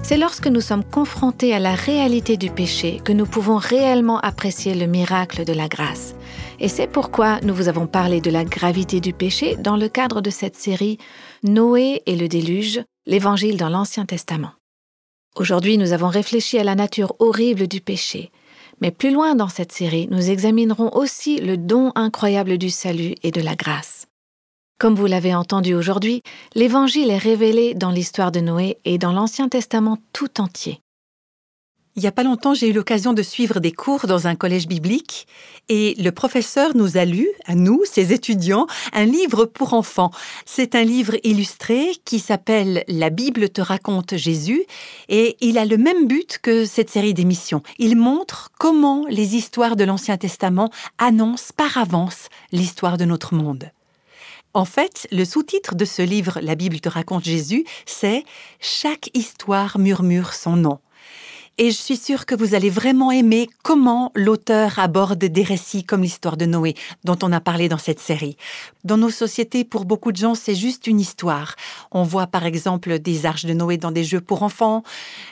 C'est 0.02 0.18
lorsque 0.18 0.48
nous 0.48 0.60
sommes 0.60 0.84
confrontés 0.84 1.54
à 1.54 1.58
la 1.58 1.74
réalité 1.74 2.36
du 2.36 2.50
péché 2.50 3.00
que 3.02 3.12
nous 3.12 3.24
pouvons 3.24 3.56
réellement 3.56 4.18
apprécier 4.20 4.74
le 4.74 4.86
miracle 4.86 5.46
de 5.46 5.54
la 5.54 5.68
grâce. 5.68 6.14
Et 6.60 6.68
c'est 6.68 6.86
pourquoi 6.86 7.40
nous 7.40 7.54
vous 7.54 7.68
avons 7.68 7.86
parlé 7.86 8.20
de 8.20 8.30
la 8.30 8.44
gravité 8.44 9.00
du 9.00 9.12
péché 9.12 9.56
dans 9.56 9.76
le 9.76 9.88
cadre 9.88 10.20
de 10.20 10.30
cette 10.30 10.56
série 10.56 10.98
Noé 11.42 12.02
et 12.06 12.16
le 12.16 12.28
déluge, 12.28 12.82
l'évangile 13.06 13.56
dans 13.56 13.68
l'Ancien 13.68 14.06
Testament. 14.06 14.52
Aujourd'hui, 15.36 15.78
nous 15.78 15.92
avons 15.92 16.08
réfléchi 16.08 16.58
à 16.58 16.64
la 16.64 16.74
nature 16.74 17.14
horrible 17.18 17.66
du 17.66 17.80
péché, 17.80 18.30
mais 18.80 18.90
plus 18.90 19.10
loin 19.10 19.34
dans 19.34 19.48
cette 19.48 19.72
série, 19.72 20.08
nous 20.10 20.30
examinerons 20.30 20.94
aussi 20.94 21.38
le 21.40 21.56
don 21.56 21.92
incroyable 21.94 22.58
du 22.58 22.68
salut 22.68 23.14
et 23.22 23.30
de 23.30 23.40
la 23.40 23.54
grâce. 23.54 24.06
Comme 24.78 24.94
vous 24.94 25.06
l'avez 25.06 25.34
entendu 25.34 25.74
aujourd'hui, 25.74 26.22
l'Évangile 26.54 27.10
est 27.10 27.18
révélé 27.18 27.74
dans 27.74 27.90
l'histoire 27.90 28.32
de 28.32 28.40
Noé 28.40 28.78
et 28.84 28.98
dans 28.98 29.12
l'Ancien 29.12 29.48
Testament 29.48 29.98
tout 30.12 30.40
entier. 30.40 30.80
Il 31.94 32.00
n'y 32.00 32.08
a 32.08 32.12
pas 32.12 32.22
longtemps, 32.22 32.54
j'ai 32.54 32.68
eu 32.68 32.72
l'occasion 32.72 33.12
de 33.12 33.20
suivre 33.20 33.60
des 33.60 33.70
cours 33.70 34.06
dans 34.06 34.26
un 34.26 34.34
collège 34.34 34.66
biblique 34.66 35.26
et 35.68 35.94
le 35.98 36.10
professeur 36.10 36.74
nous 36.74 36.96
a 36.96 37.04
lu, 37.04 37.28
à 37.44 37.54
nous, 37.54 37.82
ses 37.84 38.14
étudiants, 38.14 38.66
un 38.94 39.04
livre 39.04 39.44
pour 39.44 39.74
enfants. 39.74 40.10
C'est 40.46 40.74
un 40.74 40.84
livre 40.84 41.16
illustré 41.22 41.92
qui 42.06 42.18
s'appelle 42.18 42.82
La 42.88 43.10
Bible 43.10 43.50
te 43.50 43.60
raconte 43.60 44.16
Jésus 44.16 44.64
et 45.10 45.36
il 45.42 45.58
a 45.58 45.66
le 45.66 45.76
même 45.76 46.06
but 46.06 46.38
que 46.42 46.64
cette 46.64 46.88
série 46.88 47.12
d'émissions. 47.12 47.62
Il 47.78 47.96
montre 47.96 48.50
comment 48.58 49.04
les 49.10 49.36
histoires 49.36 49.76
de 49.76 49.84
l'Ancien 49.84 50.16
Testament 50.16 50.70
annoncent 50.96 51.52
par 51.54 51.76
avance 51.76 52.28
l'histoire 52.52 52.96
de 52.96 53.04
notre 53.04 53.34
monde. 53.34 53.70
En 54.54 54.64
fait, 54.64 55.06
le 55.12 55.26
sous-titre 55.26 55.74
de 55.74 55.84
ce 55.84 56.00
livre, 56.00 56.38
La 56.40 56.54
Bible 56.54 56.80
te 56.80 56.88
raconte 56.88 57.24
Jésus, 57.24 57.66
c'est 57.84 58.24
Chaque 58.60 59.10
histoire 59.12 59.78
murmure 59.78 60.32
son 60.32 60.56
nom 60.56 60.78
et 61.58 61.70
je 61.70 61.76
suis 61.76 61.96
sûre 61.96 62.26
que 62.26 62.34
vous 62.34 62.54
allez 62.54 62.70
vraiment 62.70 63.10
aimer 63.10 63.48
comment 63.62 64.10
l'auteur 64.14 64.78
aborde 64.78 65.24
des 65.24 65.42
récits 65.42 65.84
comme 65.84 66.02
l'histoire 66.02 66.36
de 66.36 66.46
Noé, 66.46 66.74
dont 67.04 67.18
on 67.22 67.30
a 67.32 67.40
parlé 67.40 67.68
dans 67.68 67.78
cette 67.78 68.00
série. 68.00 68.36
Dans 68.84 68.96
nos 68.96 69.10
sociétés, 69.10 69.64
pour 69.64 69.84
beaucoup 69.84 70.12
de 70.12 70.16
gens, 70.16 70.34
c'est 70.34 70.54
juste 70.54 70.86
une 70.86 70.98
histoire. 70.98 71.56
On 71.90 72.02
voit 72.04 72.26
par 72.26 72.46
exemple 72.46 72.98
des 72.98 73.26
arches 73.26 73.44
de 73.44 73.52
Noé 73.52 73.76
dans 73.76 73.92
des 73.92 74.04
jeux 74.04 74.20
pour 74.20 74.42
enfants, 74.42 74.82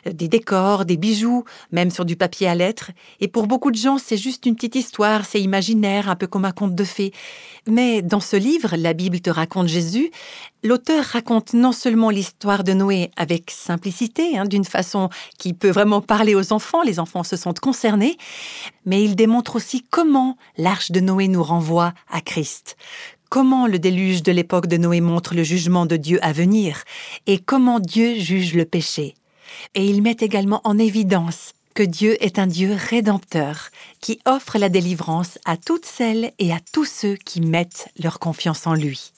des 0.04 0.28
décors, 0.28 0.84
des 0.84 0.96
bijoux, 0.96 1.44
même 1.72 1.90
sur 1.90 2.04
du 2.04 2.16
papier 2.16 2.48
à 2.48 2.54
lettres. 2.54 2.90
Et 3.20 3.28
pour 3.28 3.46
beaucoup 3.46 3.70
de 3.70 3.76
gens, 3.76 3.98
c'est 3.98 4.16
juste 4.16 4.46
une 4.46 4.54
petite 4.54 4.74
histoire, 4.76 5.24
c'est 5.24 5.40
imaginaire, 5.40 6.08
un 6.08 6.16
peu 6.16 6.26
comme 6.26 6.44
un 6.44 6.52
conte 6.52 6.74
de 6.74 6.84
fées. 6.84 7.12
Mais 7.66 8.02
dans 8.02 8.20
ce 8.20 8.36
livre, 8.36 8.76
La 8.76 8.92
Bible 8.92 9.20
te 9.20 9.30
raconte 9.30 9.68
Jésus, 9.68 10.10
l'auteur 10.62 11.04
raconte 11.04 11.54
non 11.54 11.72
seulement 11.72 12.10
l'histoire 12.10 12.64
de 12.64 12.72
Noé 12.72 13.10
avec 13.16 13.50
simplicité, 13.50 14.38
hein, 14.38 14.44
d'une 14.44 14.64
façon 14.64 15.08
qui 15.38 15.52
peut 15.52 15.70
vraiment 15.70 16.00
parler 16.00 16.34
aux 16.34 16.52
enfants, 16.52 16.82
les 16.82 16.98
enfants 16.98 17.22
se 17.22 17.36
sentent 17.36 17.60
concernés, 17.60 18.16
mais 18.84 19.02
il 19.02 19.16
démontre 19.16 19.56
aussi 19.56 19.84
comment 19.90 20.36
l'arche 20.56 20.90
de 20.90 21.00
Noé 21.00 21.28
nous 21.28 21.42
renvoie 21.42 21.92
à 22.10 22.20
Christ, 22.20 22.76
comment 23.28 23.66
le 23.66 23.78
déluge 23.78 24.22
de 24.22 24.32
l'époque 24.32 24.66
de 24.66 24.76
Noé 24.76 25.00
montre 25.00 25.34
le 25.34 25.42
jugement 25.42 25.86
de 25.86 25.96
Dieu 25.96 26.18
à 26.22 26.32
venir, 26.32 26.84
et 27.26 27.38
comment 27.38 27.80
Dieu 27.80 28.14
juge 28.18 28.54
le 28.54 28.64
péché. 28.64 29.14
Et 29.74 29.86
il 29.86 30.02
met 30.02 30.16
également 30.20 30.60
en 30.64 30.78
évidence 30.78 31.52
que 31.74 31.82
Dieu 31.82 32.22
est 32.22 32.38
un 32.38 32.46
Dieu 32.46 32.76
rédempteur, 32.76 33.70
qui 34.00 34.20
offre 34.26 34.58
la 34.58 34.68
délivrance 34.68 35.38
à 35.44 35.56
toutes 35.56 35.86
celles 35.86 36.32
et 36.38 36.52
à 36.52 36.58
tous 36.72 36.84
ceux 36.84 37.14
qui 37.14 37.40
mettent 37.40 37.88
leur 38.02 38.18
confiance 38.18 38.66
en 38.66 38.74
lui. 38.74 39.12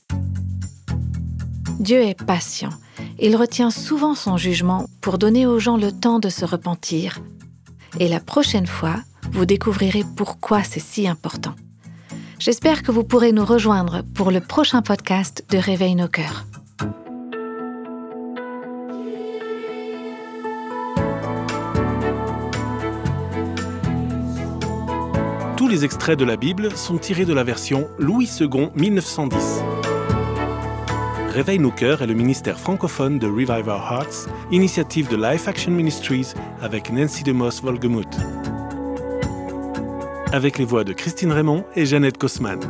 Dieu 1.81 2.03
est 2.03 2.23
patient 2.25 2.71
il 3.19 3.37
retient 3.37 3.71
souvent 3.71 4.15
son 4.15 4.37
jugement 4.37 4.87
pour 5.01 5.19
donner 5.19 5.47
aux 5.47 5.59
gens 5.59 5.77
le 5.77 5.93
temps 5.93 6.19
de 6.19 6.29
se 6.29 6.45
repentir. 6.45 7.21
Et 8.01 8.09
la 8.09 8.21
prochaine 8.21 8.67
fois, 8.67 8.97
vous 9.31 9.47
découvrirez 9.47 10.05
pourquoi 10.17 10.63
c'est 10.63 10.81
si 10.81 11.07
important. 11.07 11.55
J'espère 12.39 12.83
que 12.83 12.91
vous 12.91 13.05
pourrez 13.05 13.33
nous 13.33 13.45
rejoindre 13.45 14.03
pour 14.15 14.31
le 14.31 14.41
prochain 14.41 14.83
podcast 14.83 15.45
de 15.51 15.59
Réveil 15.59 15.95
nos 15.95 16.09
cœurs. 16.09 16.47
Tous 25.57 25.69
les 25.69 25.85
extraits 25.85 26.19
de 26.19 26.25
la 26.25 26.37
Bible 26.37 26.77
sont 26.77 26.99
tirés 26.99 27.25
de 27.25 27.33
la 27.33 27.45
version 27.45 27.87
Louis 27.99 28.29
II 28.41 28.71
1910. 28.75 29.82
Réveille 31.33 31.59
nos 31.59 31.71
cœurs 31.71 32.03
est 32.03 32.07
le 32.07 32.12
ministère 32.12 32.61
francophone 32.61 33.18
de 33.18 33.27
Revive 33.27 33.66
Our 33.66 33.90
Hearts, 33.90 34.29
initiative 34.51 35.09
de 35.09 35.16
Life 35.16 35.49
Action 35.49 35.73
Ministries 35.73 36.35
avec 36.61 36.92
Nancy 36.92 37.23
DeMoss 37.23 37.62
Volgemuth. 37.62 38.18
Avec 40.31 40.59
les 40.59 40.66
voix 40.66 40.85
de 40.85 40.92
Christine 40.92 41.33
Raymond 41.33 41.64
et 41.75 41.87
Jeannette 41.87 42.18
Kosman. 42.18 42.61